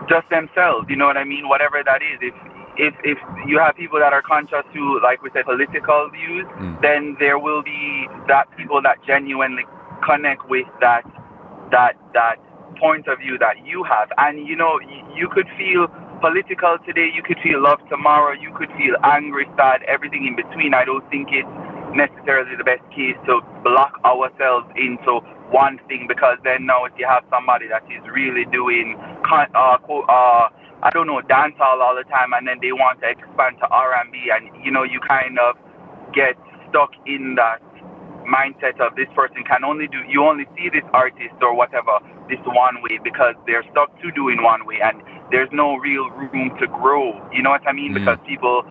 just 0.08 0.28
themselves. 0.30 0.86
You 0.88 0.96
know 0.96 1.06
what 1.06 1.16
I 1.16 1.24
mean? 1.24 1.48
Whatever 1.48 1.82
that 1.84 2.02
is. 2.02 2.18
If 2.20 2.34
if 2.76 2.94
if 3.04 3.18
you 3.46 3.58
have 3.58 3.76
people 3.76 3.98
that 3.98 4.12
are 4.12 4.22
conscious 4.22 4.64
to, 4.72 5.00
like 5.02 5.22
we 5.22 5.30
said, 5.32 5.44
political 5.44 6.10
views, 6.10 6.46
mm. 6.58 6.80
then 6.80 7.16
there 7.18 7.38
will 7.38 7.62
be 7.62 8.08
that 8.28 8.48
people 8.56 8.80
that 8.82 8.98
genuinely 9.06 9.64
connect 10.04 10.48
with 10.48 10.66
that 10.80 11.02
that 11.70 11.96
that 12.14 12.36
point 12.80 13.06
of 13.08 13.18
view 13.18 13.38
that 13.38 13.64
you 13.64 13.84
have. 13.84 14.10
And 14.18 14.46
you 14.46 14.56
know, 14.56 14.80
you 15.14 15.28
could 15.28 15.46
feel 15.56 15.88
political 16.20 16.78
today, 16.86 17.10
you 17.12 17.22
could 17.22 17.38
feel 17.42 17.60
love 17.60 17.80
tomorrow, 17.90 18.32
you 18.32 18.54
could 18.54 18.70
feel 18.78 18.94
angry, 19.02 19.46
sad, 19.56 19.82
everything 19.88 20.26
in 20.26 20.36
between. 20.36 20.72
I 20.72 20.84
don't 20.84 21.08
think 21.10 21.28
it's 21.30 21.48
necessarily 21.94 22.56
the 22.56 22.64
best 22.64 22.82
case 22.90 23.16
to 23.26 23.40
block 23.62 24.00
ourselves 24.04 24.66
into 24.76 25.20
one 25.52 25.78
thing 25.88 26.06
because 26.08 26.38
then 26.44 26.64
now 26.64 26.84
if 26.84 26.92
you 26.96 27.06
have 27.06 27.24
somebody 27.28 27.68
that 27.68 27.84
is 27.92 28.02
really 28.08 28.44
doing 28.50 28.96
uh, 29.30 29.44
uh, 29.54 30.48
I 30.82 30.90
don't 30.90 31.06
know 31.06 31.20
dancehall 31.20 31.80
all 31.84 31.94
the 31.94 32.08
time 32.08 32.32
and 32.32 32.48
then 32.48 32.58
they 32.60 32.72
want 32.72 33.00
to 33.00 33.08
expand 33.08 33.60
to 33.60 33.68
R&B 33.68 34.32
and 34.32 34.48
you 34.64 34.72
know 34.72 34.82
you 34.82 35.00
kind 35.06 35.38
of 35.38 35.56
get 36.14 36.36
stuck 36.70 36.90
in 37.06 37.36
that 37.36 37.60
mindset 38.24 38.80
of 38.80 38.94
this 38.96 39.08
person 39.14 39.42
can 39.44 39.64
only 39.64 39.88
do 39.88 39.98
you 40.08 40.24
only 40.24 40.46
see 40.56 40.70
this 40.70 40.86
artist 40.92 41.34
or 41.42 41.54
whatever 41.54 41.98
this 42.28 42.38
one 42.46 42.80
way 42.82 42.98
because 43.02 43.34
they're 43.46 43.64
stuck 43.70 43.90
to 44.00 44.10
doing 44.12 44.42
one 44.42 44.64
way 44.64 44.78
and 44.82 45.02
there's 45.30 45.50
no 45.52 45.76
real 45.76 46.08
room 46.10 46.50
to 46.60 46.66
grow 46.66 47.18
you 47.32 47.42
know 47.42 47.50
what 47.50 47.66
i 47.66 47.72
mean 47.72 47.92
mm. 47.92 47.98
because 47.98 48.18
people 48.26 48.62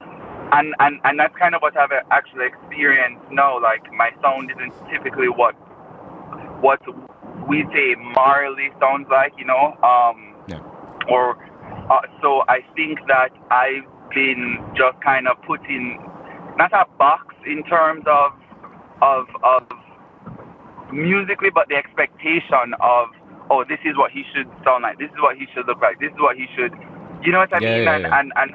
and, 0.51 0.75
and 0.79 0.99
and 1.03 1.19
that's 1.19 1.35
kind 1.37 1.55
of 1.55 1.61
what 1.61 1.77
I've 1.77 1.91
actually 2.11 2.47
experienced 2.47 3.25
now. 3.31 3.61
Like 3.61 3.83
my 3.93 4.11
sound 4.21 4.51
isn't 4.51 4.73
typically 4.91 5.29
what 5.29 5.53
what 6.61 6.81
we 7.47 7.63
say 7.73 7.95
Marley 7.95 8.69
sounds 8.79 9.07
like, 9.09 9.33
you 9.37 9.45
know. 9.45 9.77
Um, 9.83 10.35
yeah. 10.47 10.59
Or 11.09 11.37
uh, 11.89 12.01
so 12.21 12.43
I 12.47 12.59
think 12.75 12.99
that 13.07 13.29
I've 13.49 13.87
been 14.13 14.59
just 14.75 15.01
kind 15.03 15.27
of 15.27 15.41
put 15.43 15.61
in 15.67 15.97
not 16.57 16.73
a 16.73 16.85
box 16.97 17.35
in 17.45 17.63
terms 17.63 18.03
of 18.07 18.31
of 19.01 19.25
of 19.43 19.63
musically, 20.93 21.49
but 21.49 21.67
the 21.69 21.75
expectation 21.75 22.75
of 22.81 23.07
oh, 23.49 23.65
this 23.67 23.79
is 23.83 23.97
what 23.97 24.11
he 24.11 24.23
should 24.33 24.47
sound 24.63 24.83
like, 24.83 24.97
this 24.97 25.09
is 25.11 25.19
what 25.19 25.35
he 25.35 25.45
should 25.53 25.67
look 25.67 25.81
like, 25.81 25.99
this 25.99 26.11
is 26.11 26.19
what 26.19 26.37
he 26.37 26.47
should, 26.55 26.71
you 27.21 27.33
know 27.33 27.39
what 27.39 27.53
I 27.53 27.59
yeah, 27.59 27.75
mean? 27.75 27.83
Yeah, 27.83 27.95
and, 27.95 28.05
and 28.05 28.31
and 28.35 28.51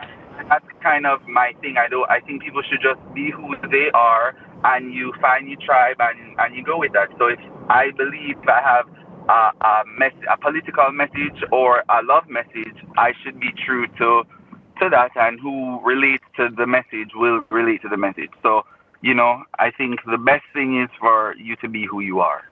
that's 0.48 0.66
kind 0.82 1.06
of 1.06 1.20
my 1.28 1.52
thing. 1.60 1.76
I 1.78 1.88
don't. 1.88 2.08
I 2.10 2.20
think 2.20 2.42
people 2.42 2.62
should 2.68 2.80
just 2.82 3.00
be 3.14 3.30
who 3.30 3.54
they 3.70 3.90
are, 3.94 4.34
and 4.64 4.92
you 4.94 5.12
find 5.20 5.48
your 5.48 5.58
tribe, 5.64 5.96
and 6.00 6.38
and 6.38 6.54
you 6.56 6.64
go 6.64 6.78
with 6.78 6.92
that. 6.92 7.08
So 7.18 7.28
if 7.28 7.40
I 7.68 7.90
believe 7.96 8.36
I 8.48 8.60
have 8.62 8.86
a, 9.28 9.66
a, 9.66 9.82
mess- 9.98 10.26
a 10.30 10.38
political 10.38 10.92
message 10.92 11.38
or 11.52 11.84
a 11.88 12.02
love 12.04 12.28
message, 12.28 12.76
I 12.98 13.12
should 13.24 13.40
be 13.40 13.50
true 13.66 13.86
to 13.98 14.22
to 14.80 14.90
that, 14.90 15.12
and 15.16 15.40
who 15.40 15.80
relates 15.84 16.24
to 16.36 16.48
the 16.56 16.66
message 16.66 17.10
will 17.14 17.42
relate 17.50 17.82
to 17.82 17.88
the 17.88 17.96
message. 17.98 18.30
So 18.42 18.62
you 19.02 19.14
know, 19.14 19.42
I 19.58 19.70
think 19.72 20.00
the 20.10 20.18
best 20.18 20.44
thing 20.54 20.82
is 20.82 20.90
for 21.00 21.34
you 21.38 21.56
to 21.62 21.68
be 21.68 21.86
who 21.90 22.00
you 22.00 22.20
are 22.20 22.42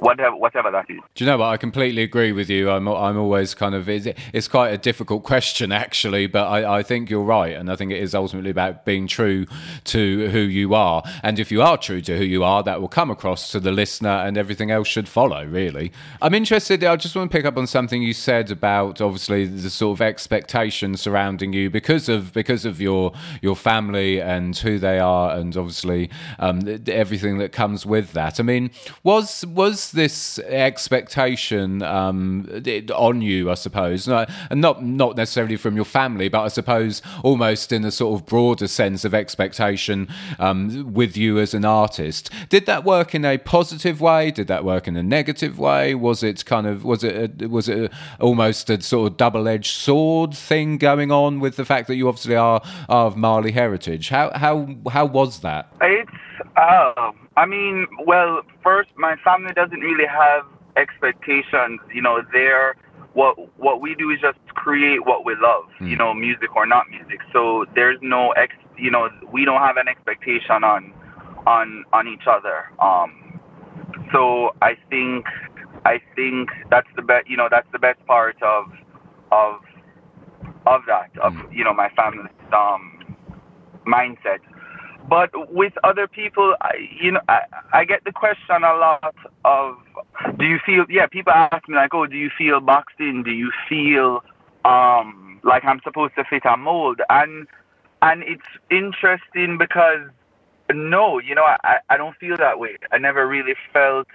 whatever 0.00 0.36
whatever 0.36 0.70
that 0.70 0.86
is. 0.88 1.00
Do 1.14 1.24
you 1.24 1.30
know 1.30 1.38
what? 1.38 1.46
I 1.46 1.56
completely 1.56 2.02
agree 2.02 2.32
with 2.32 2.50
you. 2.50 2.70
I'm 2.70 2.88
I'm 2.88 3.18
always 3.18 3.54
kind 3.54 3.74
of 3.74 3.88
it's, 3.88 4.06
it's 4.32 4.48
quite 4.48 4.70
a 4.70 4.78
difficult 4.78 5.24
question 5.24 5.72
actually, 5.72 6.26
but 6.26 6.46
I, 6.46 6.78
I 6.78 6.82
think 6.82 7.10
you're 7.10 7.22
right, 7.24 7.54
and 7.54 7.70
I 7.70 7.76
think 7.76 7.92
it 7.92 8.02
is 8.02 8.14
ultimately 8.14 8.50
about 8.50 8.84
being 8.84 9.06
true 9.06 9.46
to 9.84 10.28
who 10.28 10.40
you 10.40 10.74
are. 10.74 11.02
And 11.22 11.38
if 11.38 11.50
you 11.50 11.62
are 11.62 11.76
true 11.76 12.00
to 12.02 12.16
who 12.16 12.24
you 12.24 12.44
are, 12.44 12.62
that 12.62 12.80
will 12.80 12.88
come 12.88 13.10
across 13.10 13.50
to 13.52 13.60
the 13.60 13.72
listener, 13.72 14.10
and 14.10 14.36
everything 14.36 14.70
else 14.70 14.88
should 14.88 15.08
follow. 15.08 15.44
Really, 15.44 15.92
I'm 16.22 16.34
interested. 16.34 16.82
I 16.84 16.96
just 16.96 17.16
want 17.16 17.30
to 17.30 17.36
pick 17.36 17.44
up 17.44 17.56
on 17.56 17.66
something 17.66 18.02
you 18.02 18.12
said 18.12 18.50
about 18.50 19.00
obviously 19.00 19.46
the 19.46 19.70
sort 19.70 19.98
of 19.98 20.02
expectations 20.02 21.00
surrounding 21.00 21.52
you 21.52 21.70
because 21.70 22.08
of 22.08 22.32
because 22.32 22.64
of 22.64 22.80
your 22.80 23.12
your 23.42 23.56
family 23.56 24.20
and 24.20 24.56
who 24.56 24.78
they 24.78 24.98
are, 24.98 25.36
and 25.36 25.56
obviously 25.56 26.10
um, 26.38 26.60
everything 26.86 27.38
that 27.38 27.52
comes 27.52 27.86
with 27.86 28.12
that. 28.12 28.40
I 28.40 28.42
mean, 28.42 28.70
was 29.02 29.44
was 29.46 29.83
this 29.92 30.38
expectation 30.40 31.82
um, 31.82 32.62
on 32.94 33.22
you, 33.22 33.50
I 33.50 33.54
suppose, 33.54 34.08
and 34.08 34.26
not 34.52 34.84
not 34.84 35.16
necessarily 35.16 35.56
from 35.56 35.76
your 35.76 35.84
family, 35.84 36.28
but 36.28 36.42
I 36.42 36.48
suppose 36.48 37.02
almost 37.22 37.72
in 37.72 37.84
a 37.84 37.90
sort 37.90 38.20
of 38.20 38.26
broader 38.26 38.68
sense 38.68 39.04
of 39.04 39.14
expectation 39.14 40.08
um, 40.38 40.92
with 40.92 41.16
you 41.16 41.38
as 41.38 41.54
an 41.54 41.64
artist. 41.64 42.30
Did 42.48 42.66
that 42.66 42.84
work 42.84 43.14
in 43.14 43.24
a 43.24 43.38
positive 43.38 44.00
way? 44.00 44.30
Did 44.30 44.48
that 44.48 44.64
work 44.64 44.88
in 44.88 44.96
a 44.96 45.02
negative 45.02 45.58
way? 45.58 45.94
Was 45.94 46.22
it 46.22 46.44
kind 46.44 46.66
of 46.66 46.84
was 46.84 47.04
it 47.04 47.42
a, 47.42 47.48
was 47.48 47.68
it 47.68 47.90
a, 47.90 47.90
almost 48.20 48.70
a 48.70 48.80
sort 48.82 49.12
of 49.12 49.16
double 49.16 49.48
edged 49.48 49.74
sword 49.74 50.34
thing 50.34 50.78
going 50.78 51.10
on 51.10 51.40
with 51.40 51.56
the 51.56 51.64
fact 51.64 51.88
that 51.88 51.96
you 51.96 52.08
obviously 52.08 52.36
are, 52.36 52.60
are 52.88 53.06
of 53.06 53.16
Marley 53.16 53.52
heritage? 53.52 54.08
How 54.08 54.30
how 54.34 54.68
how 54.90 55.06
was 55.06 55.40
that? 55.40 55.72
It's 55.80 56.03
um, 56.56 57.28
I 57.36 57.46
mean, 57.46 57.86
well, 58.06 58.42
first, 58.62 58.90
my 58.96 59.16
family 59.24 59.52
doesn't 59.52 59.80
really 59.80 60.06
have 60.06 60.44
expectations. 60.76 61.80
You 61.92 62.02
know, 62.02 62.22
they're 62.32 62.76
what 63.14 63.36
what 63.58 63.80
we 63.80 63.94
do 63.94 64.10
is 64.10 64.20
just 64.20 64.38
create 64.48 65.04
what 65.04 65.24
we 65.24 65.34
love. 65.34 65.64
Mm. 65.80 65.90
You 65.90 65.96
know, 65.96 66.14
music 66.14 66.54
or 66.54 66.66
not 66.66 66.88
music. 66.90 67.20
So 67.32 67.64
there's 67.74 67.98
no 68.02 68.32
ex. 68.32 68.54
You 68.76 68.90
know, 68.90 69.08
we 69.32 69.44
don't 69.44 69.60
have 69.60 69.76
an 69.76 69.88
expectation 69.88 70.62
on 70.62 70.92
on 71.46 71.84
on 71.92 72.06
each 72.06 72.26
other. 72.28 72.70
Um, 72.80 73.40
so 74.12 74.54
I 74.62 74.76
think 74.90 75.26
I 75.84 76.00
think 76.14 76.50
that's 76.70 76.88
the 76.96 77.02
best. 77.02 77.28
You 77.28 77.36
know, 77.36 77.48
that's 77.50 77.68
the 77.72 77.78
best 77.78 78.04
part 78.06 78.36
of 78.42 78.66
of 79.32 79.60
of 80.66 80.82
that 80.86 81.10
of 81.20 81.32
mm. 81.32 81.54
you 81.54 81.64
know 81.64 81.74
my 81.74 81.88
family's 81.96 82.30
um 82.52 83.16
mindset 83.86 84.40
but 85.08 85.30
with 85.52 85.72
other 85.84 86.06
people, 86.06 86.54
I, 86.60 86.72
you 87.00 87.12
know, 87.12 87.20
I, 87.28 87.40
I 87.72 87.84
get 87.84 88.04
the 88.04 88.12
question 88.12 88.64
a 88.64 88.74
lot 88.74 89.14
of, 89.44 89.76
do 90.38 90.44
you 90.46 90.58
feel? 90.64 90.86
Yeah, 90.88 91.06
people 91.06 91.32
ask 91.32 91.68
me 91.68 91.76
like, 91.76 91.92
oh, 91.92 92.06
do 92.06 92.16
you 92.16 92.30
feel 92.36 92.60
boxed 92.60 92.98
in? 92.98 93.22
Do 93.22 93.30
you 93.30 93.50
feel 93.68 94.22
um 94.64 95.40
like 95.42 95.64
I'm 95.64 95.80
supposed 95.84 96.14
to 96.16 96.24
fit 96.24 96.44
a 96.46 96.56
mold? 96.56 97.00
And 97.10 97.46
and 98.02 98.22
it's 98.22 98.42
interesting 98.70 99.58
because 99.58 100.08
no, 100.72 101.18
you 101.18 101.34
know, 101.34 101.44
I 101.44 101.78
I 101.90 101.96
don't 101.96 102.16
feel 102.16 102.36
that 102.38 102.58
way. 102.58 102.78
I 102.90 102.98
never 102.98 103.26
really 103.26 103.54
felt 103.72 104.06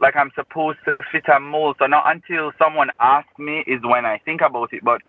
like 0.00 0.16
I'm 0.16 0.30
supposed 0.34 0.78
to 0.84 0.96
fit 1.10 1.24
a 1.34 1.40
mold. 1.40 1.76
So 1.78 1.86
not 1.86 2.04
until 2.10 2.52
someone 2.58 2.90
asks 3.00 3.38
me 3.38 3.64
is 3.66 3.80
when 3.82 4.04
I 4.04 4.18
think 4.18 4.42
about 4.42 4.72
it. 4.72 4.84
But 4.84 5.00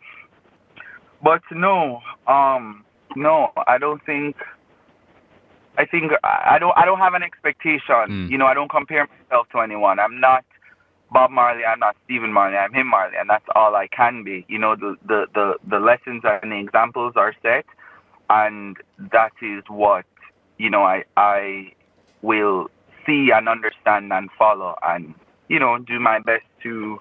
but 1.21 1.41
no, 1.51 2.01
um, 2.27 2.85
no, 3.15 3.51
I 3.67 3.77
don't 3.77 4.03
think 4.05 4.37
I 5.77 5.85
think 5.85 6.11
I 6.23 6.57
don't 6.59 6.75
I 6.75 6.85
don't 6.85 6.97
have 6.97 7.13
an 7.13 7.21
expectation. 7.21 8.07
Mm. 8.09 8.31
You 8.31 8.37
know, 8.37 8.47
I 8.47 8.55
don't 8.55 8.69
compare 8.69 9.07
myself 9.07 9.47
to 9.51 9.59
anyone. 9.59 9.99
I'm 9.99 10.19
not 10.19 10.43
Bob 11.11 11.29
Marley. 11.29 11.63
I'm 11.65 11.79
not 11.79 11.95
Stephen 12.05 12.33
Marley. 12.33 12.57
I'm 12.57 12.73
him 12.73 12.87
Marley, 12.87 13.15
and 13.17 13.29
that's 13.29 13.45
all 13.55 13.75
I 13.75 13.87
can 13.87 14.23
be. 14.23 14.43
You 14.49 14.57
know, 14.57 14.75
the 14.75 14.95
the 15.05 15.27
the, 15.35 15.57
the 15.67 15.79
lessons 15.79 16.23
and 16.25 16.51
the 16.51 16.57
examples 16.57 17.13
are 17.15 17.33
set, 17.43 17.65
and 18.29 18.77
that 19.11 19.33
is 19.41 19.63
what 19.67 20.05
you 20.57 20.69
know. 20.71 20.81
I 20.81 21.03
I 21.15 21.73
will 22.23 22.71
see 23.05 23.29
and 23.31 23.47
understand 23.47 24.11
and 24.11 24.31
follow, 24.31 24.75
and 24.81 25.13
you 25.47 25.59
know, 25.59 25.77
do 25.77 25.99
my 25.99 26.17
best 26.19 26.45
to 26.63 26.99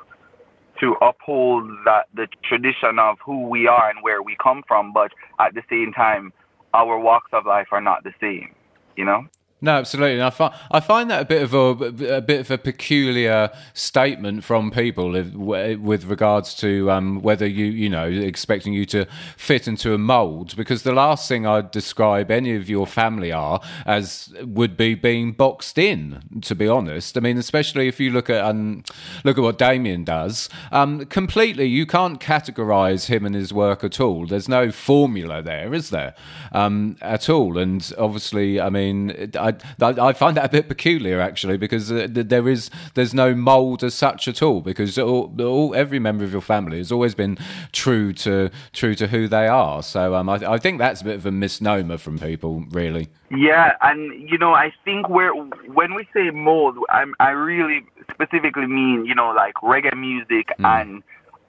to 0.80 0.92
uphold 1.00 1.70
that 1.86 2.08
the 2.12 2.28
tradition 2.44 2.98
of 2.98 3.16
who 3.24 3.48
we 3.48 3.66
are 3.66 3.88
and 3.88 4.02
where 4.02 4.22
we 4.22 4.36
come 4.36 4.62
from, 4.68 4.92
but 4.92 5.10
at 5.40 5.54
the 5.54 5.62
same 5.70 5.90
time, 5.90 6.30
our 6.74 6.98
walks 6.98 7.30
of 7.32 7.46
life 7.46 7.68
are 7.72 7.80
not 7.80 8.04
the 8.04 8.12
same 8.20 8.54
you 8.96 9.04
know? 9.04 9.26
No, 9.62 9.72
absolutely. 9.72 10.14
And 10.14 10.22
I 10.22 10.30
find 10.30 10.52
I 10.70 10.80
find 10.80 11.10
that 11.10 11.22
a 11.22 11.24
bit 11.24 11.42
of 11.42 11.54
a, 11.54 12.16
a 12.16 12.20
bit 12.20 12.40
of 12.40 12.50
a 12.50 12.58
peculiar 12.58 13.50
statement 13.72 14.44
from 14.44 14.70
people 14.70 15.12
with 15.12 16.04
regards 16.04 16.54
to 16.56 16.90
um, 16.90 17.22
whether 17.22 17.46
you 17.46 17.64
you 17.64 17.88
know 17.88 18.04
expecting 18.04 18.74
you 18.74 18.84
to 18.86 19.06
fit 19.38 19.66
into 19.66 19.94
a 19.94 19.98
mould 19.98 20.54
because 20.56 20.82
the 20.82 20.92
last 20.92 21.26
thing 21.26 21.46
I'd 21.46 21.70
describe 21.70 22.30
any 22.30 22.54
of 22.54 22.68
your 22.68 22.86
family 22.86 23.32
are 23.32 23.62
as 23.86 24.34
would 24.42 24.76
be 24.76 24.94
being 24.94 25.32
boxed 25.32 25.78
in. 25.78 26.22
To 26.42 26.54
be 26.54 26.68
honest, 26.68 27.16
I 27.16 27.20
mean, 27.20 27.38
especially 27.38 27.88
if 27.88 27.98
you 27.98 28.10
look 28.10 28.28
at 28.28 28.44
um, 28.44 28.84
look 29.24 29.38
at 29.38 29.42
what 29.42 29.56
Damien 29.56 30.04
does, 30.04 30.50
um, 30.70 31.06
completely 31.06 31.64
you 31.64 31.86
can't 31.86 32.20
categorise 32.20 33.06
him 33.06 33.24
and 33.24 33.34
his 33.34 33.54
work 33.54 33.82
at 33.82 34.00
all. 34.00 34.26
There's 34.26 34.50
no 34.50 34.70
formula 34.70 35.40
there, 35.40 35.72
is 35.72 35.88
there, 35.88 36.14
um, 36.52 36.98
at 37.00 37.30
all? 37.30 37.56
And 37.56 37.90
obviously, 37.96 38.60
I 38.60 38.68
mean. 38.68 39.32
I, 39.46 39.54
I, 39.80 40.12
find 40.12 40.36
that 40.36 40.44
a 40.44 40.48
bit 40.48 40.68
peculiar 40.68 41.20
actually 41.20 41.56
because 41.56 41.90
uh, 41.90 42.06
there 42.10 42.48
is 42.48 42.70
there's 42.94 43.14
no 43.14 43.34
mold 43.34 43.82
as 43.84 43.94
such 43.94 44.28
at 44.28 44.42
all 44.42 44.60
because 44.60 44.98
all, 44.98 45.34
all, 45.40 45.74
every 45.74 45.98
member 45.98 46.24
of 46.24 46.32
your 46.32 46.40
family 46.40 46.78
has 46.78 46.90
always 46.90 47.14
been 47.14 47.38
true 47.72 48.12
to 48.14 48.50
true 48.72 48.94
to 48.94 49.08
who 49.08 49.28
they 49.28 49.46
are. 49.46 49.82
So 49.82 50.14
um, 50.14 50.28
I, 50.28 50.34
I 50.34 50.58
think 50.58 50.78
that's 50.78 51.00
a 51.00 51.04
bit 51.04 51.16
of 51.16 51.26
a 51.26 51.32
misnomer 51.32 51.98
from 51.98 52.18
people, 52.18 52.64
really. 52.70 53.08
Yeah, 53.30 53.72
and 53.82 54.28
you 54.28 54.38
know, 54.38 54.54
I 54.54 54.72
think 54.84 55.08
where 55.08 55.32
when 55.32 55.94
we 55.94 56.06
say 56.14 56.30
mold, 56.30 56.76
I'm, 56.88 57.14
I 57.18 57.30
really 57.30 57.84
specifically 58.12 58.66
mean 58.66 59.04
you 59.04 59.14
know 59.14 59.32
like 59.34 59.54
reggae 59.56 59.96
music 59.96 60.48
mm. 60.58 60.64
and 60.64 61.02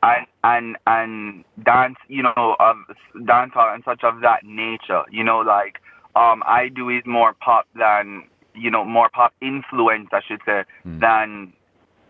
and 0.04 0.28
and 0.44 0.78
and 0.86 1.44
dance, 1.64 1.98
you 2.08 2.24
know, 2.24 2.56
of 2.60 2.78
dancehall 3.16 3.74
and 3.74 3.84
such 3.84 4.04
of 4.04 4.22
that 4.22 4.44
nature. 4.44 5.04
You 5.12 5.24
know, 5.24 5.40
like 5.40 5.80
um, 6.18 6.42
I 6.46 6.70
do 6.70 6.90
is 6.90 7.04
more 7.06 7.34
pop 7.34 7.68
than 7.76 8.24
you 8.56 8.72
know 8.72 8.84
more 8.84 9.10
pop 9.10 9.34
influence, 9.42 10.10
I 10.12 10.22
should 10.28 10.42
say, 10.46 10.64
mm. 10.86 11.00
than 11.00 11.54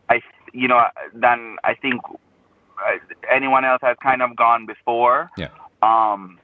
I 0.10 0.22
you 0.54 0.68
know 0.68 0.82
than 1.14 1.58
I 1.64 1.74
think 1.74 2.02
uh, 2.08 2.98
anyone 3.30 3.66
else 3.66 3.82
has 3.82 3.98
kind 4.02 4.22
of 4.22 4.36
gone 4.36 4.66
before. 4.66 5.30
Yeah. 5.38 5.50
Um. 5.82 6.40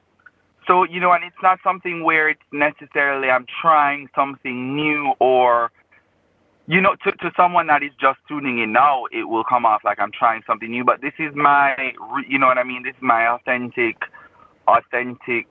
So 0.66 0.84
you 0.84 1.00
know, 1.00 1.12
and 1.12 1.24
it's 1.24 1.42
not 1.42 1.58
something 1.64 2.04
where 2.04 2.28
it's 2.28 2.48
necessarily 2.52 3.30
I'm 3.30 3.46
trying 3.62 4.08
something 4.14 4.76
new 4.76 5.14
or 5.18 5.70
you 6.66 6.80
know, 6.80 6.94
to, 7.04 7.12
to 7.12 7.30
someone 7.36 7.66
that 7.66 7.82
is 7.82 7.90
just 8.00 8.18
tuning 8.26 8.58
in 8.58 8.72
now, 8.72 9.04
it 9.12 9.24
will 9.24 9.44
come 9.44 9.66
off 9.66 9.82
like 9.84 9.98
I'm 10.00 10.10
trying 10.10 10.42
something 10.46 10.70
new. 10.70 10.82
But 10.82 11.02
this 11.02 11.12
is 11.18 11.34
my, 11.34 11.92
you 12.26 12.38
know 12.38 12.46
what 12.46 12.56
I 12.56 12.64
mean? 12.64 12.82
This 12.84 12.94
is 12.96 13.02
my 13.02 13.28
authentic, 13.28 13.98
authentic 14.66 15.46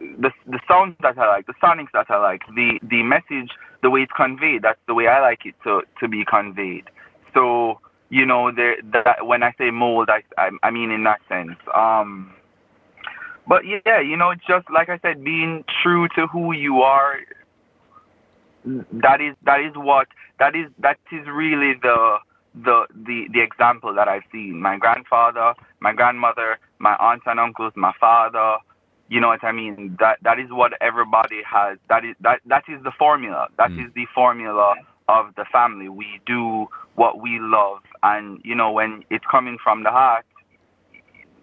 the 0.00 0.30
the 0.46 0.60
sounds 0.66 0.96
that 1.02 1.18
I 1.18 1.26
like, 1.28 1.46
the 1.46 1.54
sonics 1.62 1.92
that 1.92 2.10
I 2.10 2.18
like, 2.18 2.42
the 2.54 2.80
the 2.82 3.02
message, 3.02 3.50
the 3.82 3.90
way 3.90 4.00
it's 4.00 4.12
conveyed. 4.16 4.62
That's 4.62 4.80
the 4.86 4.94
way 4.94 5.06
I 5.06 5.20
like 5.20 5.44
it 5.44 5.54
to 5.64 5.82
to 6.00 6.08
be 6.08 6.24
conveyed. 6.24 6.84
So 7.34 7.80
you 8.08 8.26
know, 8.26 8.50
there 8.50 8.76
that 8.92 9.26
when 9.26 9.42
I 9.42 9.52
say 9.58 9.70
mold, 9.70 10.08
I, 10.10 10.22
I 10.38 10.50
I 10.62 10.70
mean 10.70 10.90
in 10.90 11.04
that 11.04 11.20
sense. 11.28 11.56
Um, 11.74 12.32
but 13.46 13.62
yeah, 13.66 14.00
you 14.00 14.16
know, 14.16 14.34
just 14.34 14.70
like 14.70 14.88
I 14.88 14.98
said, 14.98 15.22
being 15.24 15.64
true 15.82 16.08
to 16.16 16.26
who 16.26 16.52
you 16.52 16.82
are. 16.82 17.16
That 18.64 19.22
is 19.22 19.34
that 19.44 19.60
is 19.60 19.72
what 19.74 20.08
that 20.38 20.54
is 20.54 20.66
that 20.80 20.98
is 21.10 21.26
really 21.26 21.74
the 21.80 22.18
the 22.54 22.86
the 22.94 23.28
the 23.32 23.40
example 23.40 23.94
that 23.94 24.08
I've 24.08 24.24
seen. 24.30 24.60
My 24.60 24.76
grandfather, 24.76 25.54
my 25.80 25.94
grandmother, 25.94 26.58
my 26.78 26.94
aunts 26.96 27.24
and 27.26 27.40
uncles, 27.40 27.72
my 27.74 27.92
father, 27.98 28.56
you 29.10 29.20
know 29.20 29.26
what 29.26 29.42
I 29.42 29.50
mean? 29.50 29.96
That 29.98 30.18
that 30.22 30.38
is 30.38 30.50
what 30.50 30.72
everybody 30.80 31.42
has. 31.44 31.78
That 31.88 32.04
is 32.04 32.14
that 32.20 32.40
that 32.46 32.62
is 32.68 32.82
the 32.84 32.92
formula. 32.96 33.48
That 33.58 33.70
mm. 33.70 33.84
is 33.84 33.92
the 33.92 34.06
formula 34.14 34.76
of 35.08 35.34
the 35.34 35.44
family. 35.52 35.88
We 35.88 36.20
do 36.24 36.68
what 36.94 37.20
we 37.20 37.40
love, 37.40 37.80
and 38.04 38.40
you 38.44 38.54
know 38.54 38.70
when 38.70 39.04
it's 39.10 39.24
coming 39.28 39.58
from 39.62 39.82
the 39.82 39.90
heart, 39.90 40.24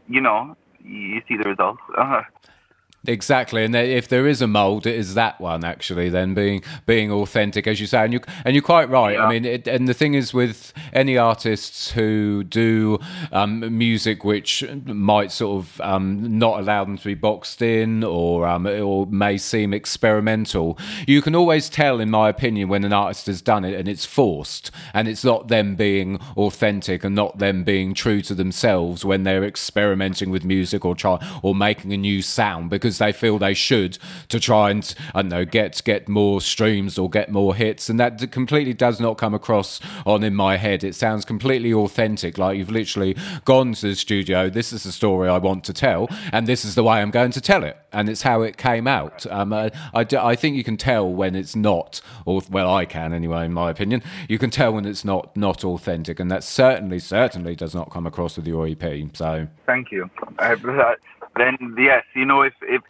you 0.07 0.21
know 0.21 0.55
you 0.81 1.21
see 1.27 1.35
the 1.35 1.43
results. 1.43 1.81
Exactly, 3.05 3.63
and 3.63 3.73
if 3.75 4.07
there 4.09 4.27
is 4.27 4.41
a 4.41 4.47
mold, 4.47 4.85
it 4.85 4.95
is 4.95 5.13
that 5.13 5.39
one 5.39 5.63
actually. 5.63 6.09
Then 6.09 6.33
being 6.33 6.63
being 6.85 7.09
authentic, 7.11 7.65
as 7.65 7.79
you 7.79 7.87
say, 7.87 8.03
and 8.03 8.11
you 8.11 8.19
and 8.43 8.53
you're 8.53 8.63
quite 8.63 8.89
right. 8.89 9.13
Yeah. 9.13 9.25
I 9.25 9.29
mean, 9.29 9.45
it, 9.45 9.67
and 9.67 9.87
the 9.87 9.93
thing 9.93 10.13
is 10.13 10.33
with 10.33 10.73
any 10.91 11.17
artists 11.17 11.91
who 11.91 12.43
do 12.43 12.99
um, 13.31 13.77
music 13.77 14.25
which 14.25 14.63
might 14.85 15.31
sort 15.31 15.63
of 15.63 15.79
um, 15.81 16.37
not 16.37 16.59
allow 16.59 16.83
them 16.83 16.97
to 16.97 17.05
be 17.05 17.13
boxed 17.13 17.61
in 17.61 18.03
or 18.03 18.45
um, 18.45 18.65
or 18.65 19.05
may 19.05 19.37
seem 19.37 19.73
experimental, 19.73 20.77
you 21.07 21.21
can 21.21 21.33
always 21.35 21.69
tell, 21.69 22.01
in 22.01 22.09
my 22.09 22.27
opinion, 22.27 22.67
when 22.67 22.83
an 22.83 22.93
artist 22.93 23.27
has 23.27 23.41
done 23.41 23.63
it 23.63 23.79
and 23.79 23.87
it's 23.87 24.05
forced 24.05 24.69
and 24.93 25.07
it's 25.07 25.23
not 25.23 25.47
them 25.47 25.75
being 25.75 26.19
authentic 26.35 27.05
and 27.05 27.15
not 27.15 27.37
them 27.37 27.63
being 27.63 27.93
true 27.93 28.21
to 28.21 28.33
themselves 28.35 29.05
when 29.05 29.23
they're 29.23 29.45
experimenting 29.45 30.29
with 30.29 30.43
music 30.43 30.83
or 30.83 30.93
try 30.93 31.17
or 31.41 31.55
making 31.55 31.93
a 31.93 31.97
new 31.97 32.21
sound 32.21 32.69
because 32.69 32.86
because 32.87 32.99
they 32.99 33.11
feel 33.11 33.37
they 33.37 33.53
should 33.53 33.97
to 34.29 34.39
try 34.39 34.71
and 34.71 34.95
I 35.13 35.21
don't 35.21 35.29
know 35.29 35.43
get 35.43 35.81
get 35.83 36.07
more 36.07 36.39
streams 36.39 36.97
or 36.97 37.09
get 37.09 37.29
more 37.29 37.53
hits, 37.53 37.89
and 37.89 37.99
that 37.99 38.31
completely 38.31 38.73
does 38.73 39.01
not 39.01 39.17
come 39.17 39.33
across 39.33 39.81
on 40.05 40.23
in 40.23 40.33
my 40.33 40.55
head. 40.55 40.85
It 40.85 40.95
sounds 40.95 41.25
completely 41.25 41.73
authentic, 41.73 42.37
like 42.37 42.57
you've 42.57 42.71
literally 42.71 43.17
gone 43.43 43.73
to 43.73 43.89
the 43.89 43.95
studio. 43.95 44.49
This 44.49 44.71
is 44.71 44.83
the 44.83 44.93
story 44.93 45.27
I 45.27 45.37
want 45.37 45.65
to 45.65 45.73
tell, 45.73 46.07
and 46.31 46.47
this 46.47 46.63
is 46.63 46.75
the 46.75 46.83
way 46.83 47.01
I'm 47.01 47.11
going 47.11 47.31
to 47.31 47.41
tell 47.41 47.65
it, 47.65 47.77
and 47.91 48.07
it's 48.07 48.21
how 48.21 48.41
it 48.41 48.55
came 48.55 48.87
out. 48.87 49.25
Um, 49.29 49.51
I, 49.51 49.71
I, 49.93 50.05
I 50.17 50.35
think 50.35 50.55
you 50.55 50.63
can 50.63 50.77
tell 50.77 51.11
when 51.11 51.35
it's 51.35 51.57
not, 51.57 51.99
or 52.25 52.41
well, 52.49 52.73
I 52.73 52.85
can 52.85 53.11
anyway, 53.11 53.43
in 53.43 53.53
my 53.53 53.69
opinion. 53.69 54.01
You 54.29 54.39
can 54.39 54.49
tell 54.49 54.73
when 54.73 54.85
it's 54.85 55.03
not 55.03 55.35
not 55.35 55.65
authentic, 55.65 56.21
and 56.21 56.31
that 56.31 56.45
certainly 56.45 56.99
certainly 56.99 57.53
does 57.53 57.75
not 57.75 57.91
come 57.91 58.07
across 58.07 58.37
with 58.37 58.47
your 58.47 58.65
EP. 58.65 59.09
So 59.13 59.47
thank 59.65 59.91
you. 59.91 60.09
I, 60.39 60.55
then 61.37 61.75
yes, 61.77 62.03
you 62.15 62.25
know, 62.25 62.41
if 62.41 62.53
if 62.61 62.81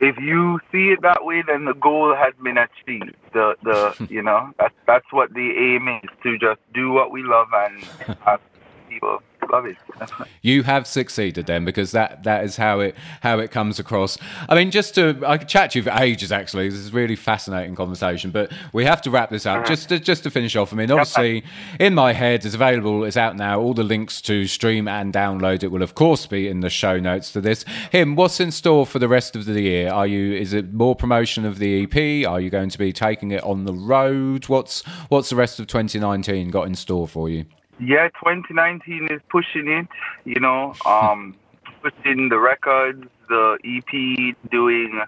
if 0.00 0.18
you 0.18 0.60
see 0.72 0.90
it 0.90 1.02
that 1.02 1.24
way, 1.24 1.42
then 1.46 1.64
the 1.64 1.74
goal 1.74 2.14
has 2.14 2.34
been 2.42 2.58
achieved. 2.58 3.14
The 3.32 3.56
the 3.62 4.06
you 4.10 4.22
know 4.22 4.52
that's 4.58 4.74
that's 4.86 5.12
what 5.12 5.32
the 5.34 5.50
aim 5.56 5.88
is 5.88 6.10
to 6.22 6.38
just 6.38 6.60
do 6.72 6.92
what 6.92 7.10
we 7.10 7.22
love 7.22 7.48
and 7.52 7.84
have 8.24 8.40
people 8.88 9.22
love 9.54 9.66
it. 9.66 9.76
you 10.42 10.62
have 10.62 10.86
succeeded 10.86 11.46
then, 11.46 11.64
because 11.64 11.92
that 11.92 12.24
that 12.24 12.44
is 12.44 12.56
how 12.56 12.80
it 12.80 12.94
how 13.20 13.38
it 13.38 13.50
comes 13.50 13.78
across. 13.78 14.18
I 14.48 14.54
mean, 14.54 14.70
just 14.70 14.94
to 14.96 15.22
I 15.26 15.38
could 15.38 15.48
chat 15.48 15.72
to 15.72 15.78
you 15.78 15.82
for 15.82 15.90
ages. 15.90 16.32
Actually, 16.32 16.68
this 16.68 16.78
is 16.78 16.88
a 16.88 16.92
really 16.92 17.16
fascinating 17.16 17.74
conversation, 17.74 18.30
but 18.30 18.52
we 18.72 18.84
have 18.84 19.00
to 19.02 19.10
wrap 19.10 19.30
this 19.30 19.46
up. 19.46 19.66
Just 19.66 19.88
to, 19.88 19.98
just 19.98 20.22
to 20.24 20.30
finish 20.30 20.56
off. 20.56 20.72
I 20.72 20.76
mean, 20.76 20.90
obviously, 20.90 21.44
in 21.78 21.94
my 21.94 22.12
head, 22.12 22.44
it's 22.44 22.54
available. 22.54 23.04
It's 23.04 23.16
out 23.16 23.36
now. 23.36 23.60
All 23.60 23.74
the 23.74 23.84
links 23.84 24.20
to 24.22 24.46
stream 24.46 24.88
and 24.88 25.12
download 25.12 25.62
it 25.62 25.68
will, 25.68 25.82
of 25.82 25.94
course, 25.94 26.26
be 26.26 26.48
in 26.48 26.60
the 26.60 26.70
show 26.70 26.98
notes 26.98 27.32
to 27.32 27.40
this. 27.40 27.64
Him, 27.90 28.16
what's 28.16 28.40
in 28.40 28.50
store 28.50 28.86
for 28.86 28.98
the 28.98 29.08
rest 29.08 29.36
of 29.36 29.44
the 29.44 29.60
year? 29.60 29.90
Are 29.90 30.06
you? 30.06 30.34
Is 30.34 30.52
it 30.52 30.72
more 30.72 30.96
promotion 30.96 31.44
of 31.44 31.58
the 31.58 31.84
EP? 31.84 32.28
Are 32.28 32.40
you 32.40 32.50
going 32.50 32.70
to 32.70 32.78
be 32.78 32.92
taking 32.92 33.30
it 33.30 33.42
on 33.44 33.64
the 33.64 33.74
road? 33.74 34.48
What's 34.48 34.82
what's 35.08 35.30
the 35.30 35.36
rest 35.36 35.60
of 35.60 35.66
2019 35.66 36.50
got 36.50 36.66
in 36.66 36.74
store 36.74 37.08
for 37.08 37.28
you? 37.28 37.46
Yeah, 37.80 38.08
2019 38.08 39.08
is 39.10 39.20
pushing 39.28 39.68
it, 39.68 39.88
you 40.24 40.40
know, 40.40 40.74
um, 40.86 41.36
pushing 41.82 42.28
the 42.28 42.38
records, 42.38 43.04
the 43.28 43.58
EP, 43.64 44.50
doing 44.50 45.02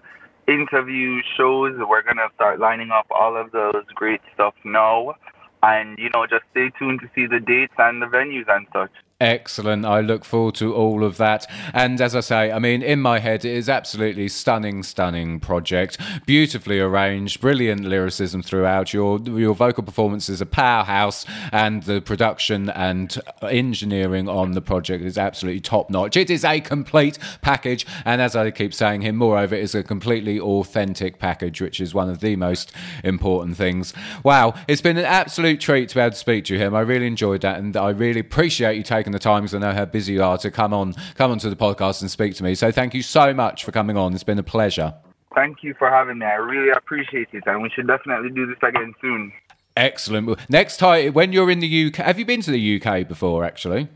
interview 0.49 1.23
shows. 1.37 1.75
We're 1.79 2.03
going 2.03 2.17
to 2.17 2.29
start 2.35 2.59
lining 2.61 2.91
up 2.91 3.07
all 3.11 3.37
of 3.37 3.53
those 3.53 3.85
great 3.95 4.21
stuff 4.35 4.55
now. 4.65 5.15
And, 5.63 5.99
you 5.99 6.11
know, 6.11 6.27
just 6.27 6.45
stay 6.53 6.71
tuned 6.79 7.01
to 7.01 7.11
see 7.15 7.27
the 7.27 7.41
dates 7.41 7.75
and 7.79 8.01
the 8.03 8.07
venues 8.07 8.49
and 8.49 8.67
such. 8.73 8.91
Excellent. 9.19 9.87
I 9.87 10.03
look 10.03 10.27
forward 10.27 10.57
to 10.57 10.75
all 10.75 11.03
of 11.03 11.17
that. 11.17 11.47
And 11.73 12.03
as 12.03 12.15
I 12.15 12.21
say, 12.21 12.53
I 12.53 12.59
mean, 12.59 12.83
in 12.83 13.01
my 13.01 13.19
head, 13.19 13.47
it 13.47 13.57
is 13.57 13.67
absolutely 13.67 14.29
stunning, 14.29 14.83
stunning 14.83 15.41
project. 15.41 15.97
Beautifully 16.27 16.81
arranged, 16.81 17.41
brilliant 17.41 17.87
lyricism 17.87 18.43
throughout. 18.43 18.93
Your 18.93 19.19
your 19.21 19.55
vocal 19.55 19.85
performance 19.85 20.29
is 20.29 20.43
a 20.43 20.47
powerhouse, 20.47 21.25
and 21.51 21.85
the 21.85 22.03
production 22.03 22.69
and 22.69 23.19
engineering 23.43 24.29
on 24.29 24.53
the 24.53 24.61
project 24.61 25.03
is 25.03 25.17
absolutely 25.17 25.61
top 25.61 25.89
notch. 25.89 26.15
It 26.19 26.29
is 26.29 26.45
a 26.45 26.61
complete 26.61 27.19
package, 27.41 27.87
and 28.05 28.21
as 28.21 28.37
I 28.37 28.51
keep 28.51 28.75
saying 28.75 29.01
here, 29.01 29.15
moreover, 29.15 29.55
it 29.55 29.63
is 29.63 29.75
a 29.75 29.83
completely 29.83 30.39
authentic 30.39 31.19
package, 31.19 31.63
which 31.63 31.81
is 31.81 31.95
one 31.95 32.11
of 32.11 32.21
the 32.21 32.37
most 32.37 32.71
important 33.03 33.57
things. 33.57 33.95
Wow, 34.23 34.53
it's 34.69 34.83
been 34.83 34.99
an 34.99 35.07
absolute 35.07 35.59
treat 35.59 35.89
to 35.89 35.95
be 35.95 36.01
able 36.03 36.11
to 36.11 36.17
speak 36.19 36.45
to 36.47 36.55
you, 36.55 36.61
him. 36.61 36.75
I 36.75 36.81
really 36.81 37.07
enjoyed 37.07 37.41
that, 37.41 37.59
and 37.59 37.75
I 37.79 37.89
really 37.91 38.21
appreciate 38.21 38.77
you 38.77 38.83
taking 38.83 39.06
taken 39.07 39.13
the 39.13 39.19
time 39.21 39.43
because 39.43 39.55
I 39.55 39.59
know 39.59 39.73
how 39.73 39.85
busy 39.85 40.15
you 40.15 40.25
are 40.25 40.37
to 40.39 40.51
come 40.51 40.75
on 40.75 40.93
come 41.15 41.31
onto 41.31 41.49
the 41.49 41.55
podcast 41.55 42.01
and 42.01 42.11
speak 42.11 42.35
to 42.37 42.43
me. 42.43 42.57
So 42.57 42.73
thank 42.73 42.93
you 42.93 43.03
so 43.03 43.33
much 43.33 43.65
for 43.65 43.71
coming 43.71 43.97
on. 43.97 44.13
It's 44.15 44.25
been 44.25 44.39
a 44.39 44.43
pleasure. 44.43 44.95
Thank 45.33 45.63
you 45.63 45.75
for 45.79 45.89
having 45.89 46.19
me. 46.19 46.27
I 46.27 46.35
really 46.35 46.71
appreciate 46.71 47.29
it, 47.33 47.45
and 47.47 47.63
we 47.63 47.71
should 47.71 47.87
definitely 47.87 48.31
do 48.31 48.47
this 48.47 48.57
again 48.63 48.95
soon. 49.01 49.33
Excellent. 49.77 50.51
Next 50.51 50.79
time, 50.79 51.13
when 51.13 51.33
you're 51.33 51.51
in 51.51 51.61
the 51.61 51.87
UK, 51.87 51.97
have 51.97 52.19
you 52.19 52.25
been 52.25 52.41
to 52.43 52.51
the 52.51 52.81
UK 52.81 53.07
before? 53.07 53.45
Actually, 53.45 53.89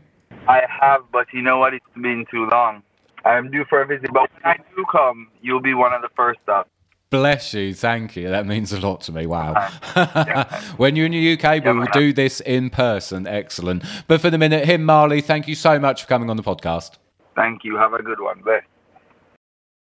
I 0.47 0.61
have, 0.69 1.01
but 1.11 1.27
you 1.33 1.41
know 1.41 1.57
what? 1.57 1.73
It's 1.73 1.85
been 1.95 2.25
too 2.31 2.45
long. 2.45 2.81
I'm 3.25 3.51
due 3.51 3.65
for 3.67 3.81
a 3.81 3.85
visit, 3.85 4.11
but 4.13 4.29
when 4.31 4.45
I 4.45 4.57
do 4.75 4.85
come, 4.89 5.27
you'll 5.41 5.61
be 5.61 5.73
one 5.73 5.93
of 5.93 6.01
the 6.01 6.09
first 6.15 6.39
stops. 6.43 6.69
Bless 7.11 7.53
you, 7.53 7.73
thank 7.73 8.15
you. 8.15 8.29
That 8.29 8.47
means 8.47 8.71
a 8.71 8.79
lot 8.79 9.01
to 9.01 9.11
me. 9.11 9.25
Wow. 9.25 9.69
Uh, 9.95 10.45
when 10.77 10.95
you're 10.95 11.05
in 11.05 11.11
the 11.11 11.33
UK, 11.33 11.63
we 11.63 11.73
will 11.73 11.85
do 11.91 12.13
this 12.13 12.39
in 12.39 12.69
person. 12.69 13.27
Excellent. 13.27 13.83
But 14.07 14.21
for 14.21 14.29
the 14.29 14.37
minute, 14.37 14.65
him, 14.65 14.85
Marley, 14.85 15.19
thank 15.19 15.45
you 15.49 15.55
so 15.55 15.77
much 15.77 16.03
for 16.03 16.07
coming 16.07 16.29
on 16.29 16.37
the 16.37 16.43
podcast. 16.43 16.91
Thank 17.35 17.65
you. 17.65 17.75
Have 17.75 17.93
a 17.93 18.01
good 18.01 18.21
one. 18.21 18.41
Bye. 18.41 18.61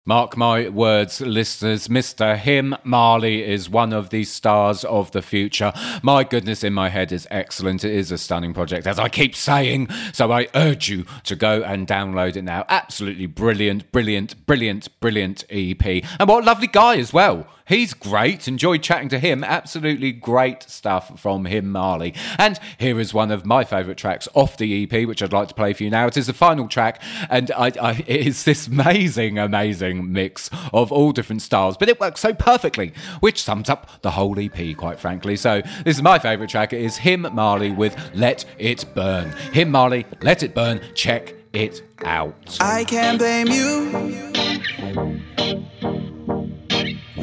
Mark 0.06 0.34
my 0.34 0.66
words, 0.70 1.20
listeners. 1.20 1.88
Mr. 1.88 2.34
Him 2.34 2.74
Marley 2.84 3.44
is 3.44 3.68
one 3.68 3.92
of 3.92 4.08
the 4.08 4.24
stars 4.24 4.82
of 4.84 5.10
the 5.10 5.20
future. 5.20 5.74
My 6.02 6.24
goodness, 6.24 6.64
in 6.64 6.72
my 6.72 6.88
head 6.88 7.12
is 7.12 7.28
excellent. 7.30 7.84
It 7.84 7.92
is 7.92 8.10
a 8.10 8.16
stunning 8.16 8.54
project, 8.54 8.86
as 8.86 8.98
I 8.98 9.10
keep 9.10 9.36
saying. 9.36 9.90
So 10.14 10.32
I 10.32 10.48
urge 10.54 10.88
you 10.88 11.04
to 11.24 11.36
go 11.36 11.62
and 11.62 11.86
download 11.86 12.36
it 12.36 12.44
now. 12.44 12.64
Absolutely 12.70 13.26
brilliant, 13.26 13.92
brilliant, 13.92 14.46
brilliant, 14.46 14.88
brilliant 15.00 15.44
EP. 15.50 15.84
And 16.18 16.30
what 16.30 16.44
a 16.44 16.46
lovely 16.46 16.68
guy 16.68 16.96
as 16.96 17.12
well. 17.12 17.46
He's 17.70 17.94
great. 17.94 18.48
Enjoyed 18.48 18.82
chatting 18.82 19.08
to 19.10 19.20
him. 19.20 19.44
Absolutely 19.44 20.10
great 20.10 20.64
stuff 20.64 21.20
from 21.20 21.44
him, 21.44 21.70
Marley. 21.70 22.14
And 22.36 22.58
here 22.78 22.98
is 22.98 23.14
one 23.14 23.30
of 23.30 23.46
my 23.46 23.62
favourite 23.62 23.96
tracks 23.96 24.26
off 24.34 24.56
the 24.56 24.82
EP, 24.82 25.06
which 25.06 25.22
I'd 25.22 25.32
like 25.32 25.46
to 25.50 25.54
play 25.54 25.72
for 25.72 25.84
you 25.84 25.90
now. 25.90 26.08
It 26.08 26.16
is 26.16 26.26
the 26.26 26.32
final 26.32 26.66
track, 26.66 27.00
and 27.30 27.52
I, 27.52 27.70
I, 27.80 27.92
it 28.08 28.26
is 28.26 28.42
this 28.42 28.66
amazing, 28.66 29.38
amazing 29.38 30.12
mix 30.12 30.50
of 30.72 30.90
all 30.90 31.12
different 31.12 31.42
styles, 31.42 31.76
but 31.76 31.88
it 31.88 32.00
works 32.00 32.20
so 32.20 32.34
perfectly, 32.34 32.92
which 33.20 33.40
sums 33.40 33.70
up 33.70 33.88
the 34.02 34.10
whole 34.10 34.36
EP, 34.36 34.76
quite 34.76 34.98
frankly. 34.98 35.36
So 35.36 35.62
this 35.84 35.94
is 35.94 36.02
my 36.02 36.18
favourite 36.18 36.50
track. 36.50 36.72
It 36.72 36.82
is 36.82 36.96
him, 36.96 37.24
Marley, 37.32 37.70
with 37.70 37.96
Let 38.16 38.46
It 38.58 38.84
Burn. 38.96 39.30
Him, 39.52 39.70
Marley, 39.70 40.06
Let 40.22 40.42
It 40.42 40.56
Burn. 40.56 40.80
Check 40.94 41.36
it 41.52 41.84
out. 42.04 42.58
I 42.58 42.82
can't 42.82 43.16
blame 43.16 43.46
you. 43.46 44.50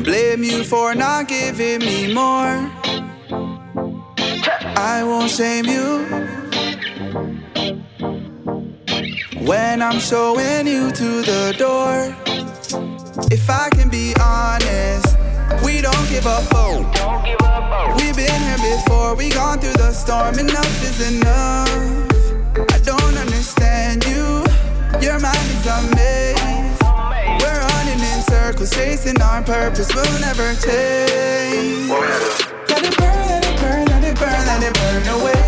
Blame 0.08 0.42
you 0.42 0.64
for 0.64 0.96
not 0.96 1.28
giving 1.28 1.80
me 1.80 2.14
more. 2.14 2.72
I 4.78 5.04
won't 5.04 5.30
shame 5.30 5.66
you 5.66 6.06
when 9.46 9.82
I'm 9.82 10.00
showing 10.00 10.66
you 10.66 10.92
to 10.92 11.10
the 11.24 11.54
door. 11.58 12.16
If 13.30 13.50
I 13.50 13.68
can 13.74 13.90
be 13.90 14.14
honest, 14.22 15.18
we 15.62 15.82
don't 15.82 16.08
give 16.08 16.26
a 16.26 16.40
fuck. 16.52 18.00
We've 18.00 18.16
been 18.16 18.42
here 18.48 18.78
before, 18.78 19.14
we 19.14 19.32
gone 19.32 19.60
through 19.60 19.74
the 19.74 19.92
storm. 19.92 20.40
Enough 20.40 20.84
is 20.84 21.18
enough. 21.18 21.47
Chasing 29.08 29.22
our 29.22 29.42
purpose. 29.42 29.94
We'll 29.94 30.20
never 30.20 30.54
change. 30.56 31.90
Let 32.70 32.84
it 32.84 32.98
burn, 32.98 33.28
let 33.28 33.46
it 33.46 33.62
burn, 33.62 33.86
let 33.86 34.04
it 34.04 34.20
burn, 34.20 34.46
let 34.46 34.64
it 34.64 34.74
burn 34.74 35.22
away. 35.22 35.47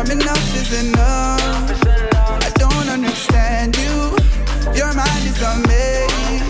Through. 0.00 0.12
Enough 0.12 0.56
is 0.56 0.88
enough. 0.88 1.40
I 1.86 2.50
don't 2.56 2.88
understand 2.88 3.76
you. 3.76 4.16
Your 4.74 4.92
mind 4.94 5.24
is 5.24 5.40
a 5.42 5.56
maze. 5.68 6.42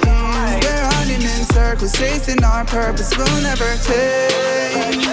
We're 0.64 0.82
running 0.94 1.22
in 1.22 1.44
circles, 1.52 1.92
chasing 1.92 2.42
our 2.44 2.64
purpose. 2.64 3.16
We'll 3.16 3.42
never 3.42 3.70
change. 3.88 5.06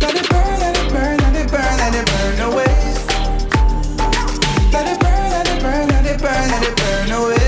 Let 0.00 0.14
it 0.14 0.28
burn, 0.30 0.60
let 0.60 0.76
it 0.76 0.92
burn, 0.92 1.18
let 1.18 1.36
it 1.36 1.50
burn, 1.50 1.76
let 1.82 1.94
it 1.94 2.06
burn 2.12 2.40
away. 2.52 2.74
Let 4.72 4.86
it 4.88 5.00
burn, 5.00 5.30
let 5.30 5.48
it 5.48 5.62
burn, 5.62 5.88
let 5.88 6.06
it 6.06 6.20
burn, 6.20 6.50
let 6.50 6.62
it 6.62 6.76
burn 6.76 7.10
away. 7.12 7.41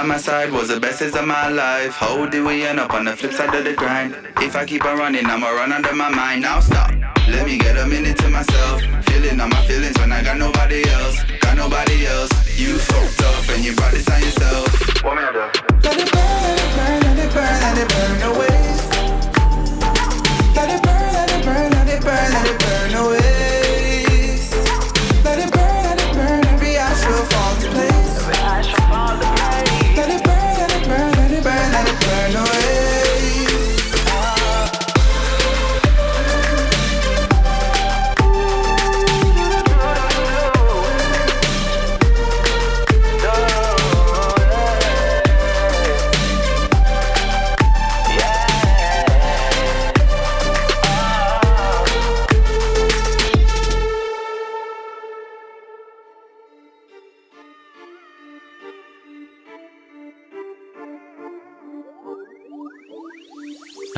By 0.00 0.06
my 0.06 0.16
side 0.16 0.50
was 0.50 0.68
the 0.68 0.80
best 0.80 1.00
days 1.00 1.14
of 1.14 1.26
my 1.26 1.48
life. 1.48 1.92
How 1.92 2.24
did 2.24 2.42
we 2.42 2.64
end 2.64 2.80
up 2.80 2.94
on 2.94 3.04
the 3.04 3.14
flip 3.14 3.34
side 3.34 3.54
of 3.54 3.64
the 3.64 3.74
grind? 3.74 4.16
If 4.38 4.56
I 4.56 4.64
keep 4.64 4.82
on 4.86 4.96
running, 4.96 5.26
I'ma 5.26 5.50
run 5.50 5.72
under 5.72 5.94
my 5.94 6.08
mind. 6.08 6.40
Now 6.40 6.60
stop. 6.60 6.90
Let 7.28 7.44
me 7.46 7.58
get 7.58 7.76
a 7.76 7.86
minute 7.86 8.16
to 8.18 8.30
myself. 8.30 8.80
Feeling 9.08 9.38
all 9.40 9.48
my 9.48 9.62
feelings 9.66 9.98
when 9.98 10.10
I 10.10 10.22
got 10.22 10.38
nobody 10.38 10.88
else. 10.88 11.22
Got 11.40 11.58
nobody 11.58 12.06
else. 12.06 12.32
You 12.58 12.78
fucked 12.78 13.22
up 13.30 13.48
and 13.54 13.62
you 13.62 13.74
brought 13.74 13.92
this 13.92 14.08
on 14.08 14.20
yourself. 14.22 15.04
What 15.04 15.16
do? 15.16 15.40
Let 15.84 15.98
it 15.98 16.10
burn, 16.12 16.40
let 16.46 16.58
it 16.64 16.70
burn, 16.76 17.00
let 17.04 17.18
it 17.24 17.30
burn, 17.34 17.56
let 17.64 17.76
it 17.82 17.88
burn 17.92 18.22
away. 18.30 18.58
Let 20.56 20.68
it 20.76 20.82
burn, 20.82 21.12
let 21.12 21.30
it 21.30 21.44
burn, 21.44 21.70
let 21.76 21.88
it 21.88 22.00
burn, 22.00 22.32
let 22.32 22.46
it 22.46 22.58
burn 22.58 22.94
away. 23.04 23.29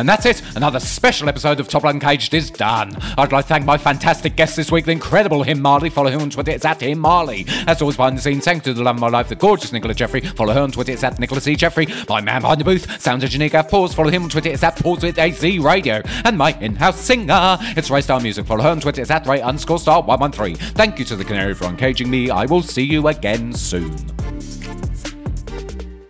And 0.03 0.09
that's 0.09 0.27
it. 0.27 0.43
Another 0.57 0.81
special 0.81 1.29
episode 1.29 1.61
of 1.61 1.69
Topple 1.69 1.88
Uncaged 1.88 2.35
is 2.35 2.51
done. 2.51 2.97
I'd 3.17 3.31
like 3.31 3.45
to 3.45 3.49
thank 3.49 3.65
my 3.65 3.79
fantastic 3.79 4.35
guest 4.35 4.57
this 4.57 4.73
week, 4.73 4.85
the 4.85 4.91
incredible 4.91 5.45
Yohan 5.45 5.61
Marley. 5.61 5.91
Follow 5.91 6.11
him 6.11 6.23
on 6.23 6.29
Twitter, 6.29 6.51
it's 6.51 6.65
at 6.65 6.81
Yohan 6.81 6.97
Marley. 6.97 7.45
As 7.69 7.81
always, 7.81 7.97
behind 7.97 8.19
the 8.19 8.21
scenes, 8.21 8.45
thanks 8.45 8.65
to 8.65 8.75
the 8.75 8.83
love 8.83 8.97
of 8.97 9.01
my 9.01 9.09
life, 9.09 9.29
the 9.29 9.37
gorgeous 9.37 9.71
Nicola 9.73 9.95
Jeffrey. 9.95 10.21
Follow 10.21 10.55
her 10.55 10.61
on 10.62 10.73
Twitter, 10.73 10.91
it's 10.91 11.05
at 11.05 11.21
Nicola 11.21 11.41
C. 11.41 11.55
Jeffrey. 11.55 11.87
My 12.09 12.21
man 12.21 12.41
behind 12.41 12.61
the 12.61 12.65
booth, 12.65 13.01
sound 13.01 13.23
engineer 13.23 13.49
Gav 13.49 13.69
Pause. 13.69 13.95
Follow 13.95 14.11
him 14.11 14.25
on 14.25 14.29
Twitter, 14.29 14.49
it's 14.49 14.65
at 14.65 14.75
Pause 14.75 15.05
with 15.05 15.19
AZ 15.21 15.41
Radio. 15.61 16.03
And 16.25 16.37
my 16.37 16.59
in 16.59 16.75
house 16.75 16.99
singer, 16.99 17.57
it's 17.61 17.88
Ray 17.88 18.01
Star 18.01 18.19
Music. 18.19 18.45
Follow 18.45 18.65
her 18.65 18.71
on 18.71 18.81
Twitter, 18.81 19.03
it's 19.03 19.11
at 19.12 19.25
Ray 19.25 19.41
underscore 19.41 19.79
star 19.79 20.03
113. 20.03 20.57
Thank 20.75 20.99
you 20.99 21.05
to 21.05 21.15
the 21.15 21.25
Canary 21.25 21.55
for 21.55 21.67
uncaging 21.67 22.09
me. 22.09 22.29
I 22.29 22.47
will 22.47 22.62
see 22.62 22.83
you 22.83 23.07
again 23.07 23.53
soon. 23.53 23.95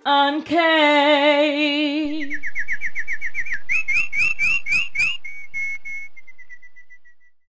Uncaged. 0.07 1.33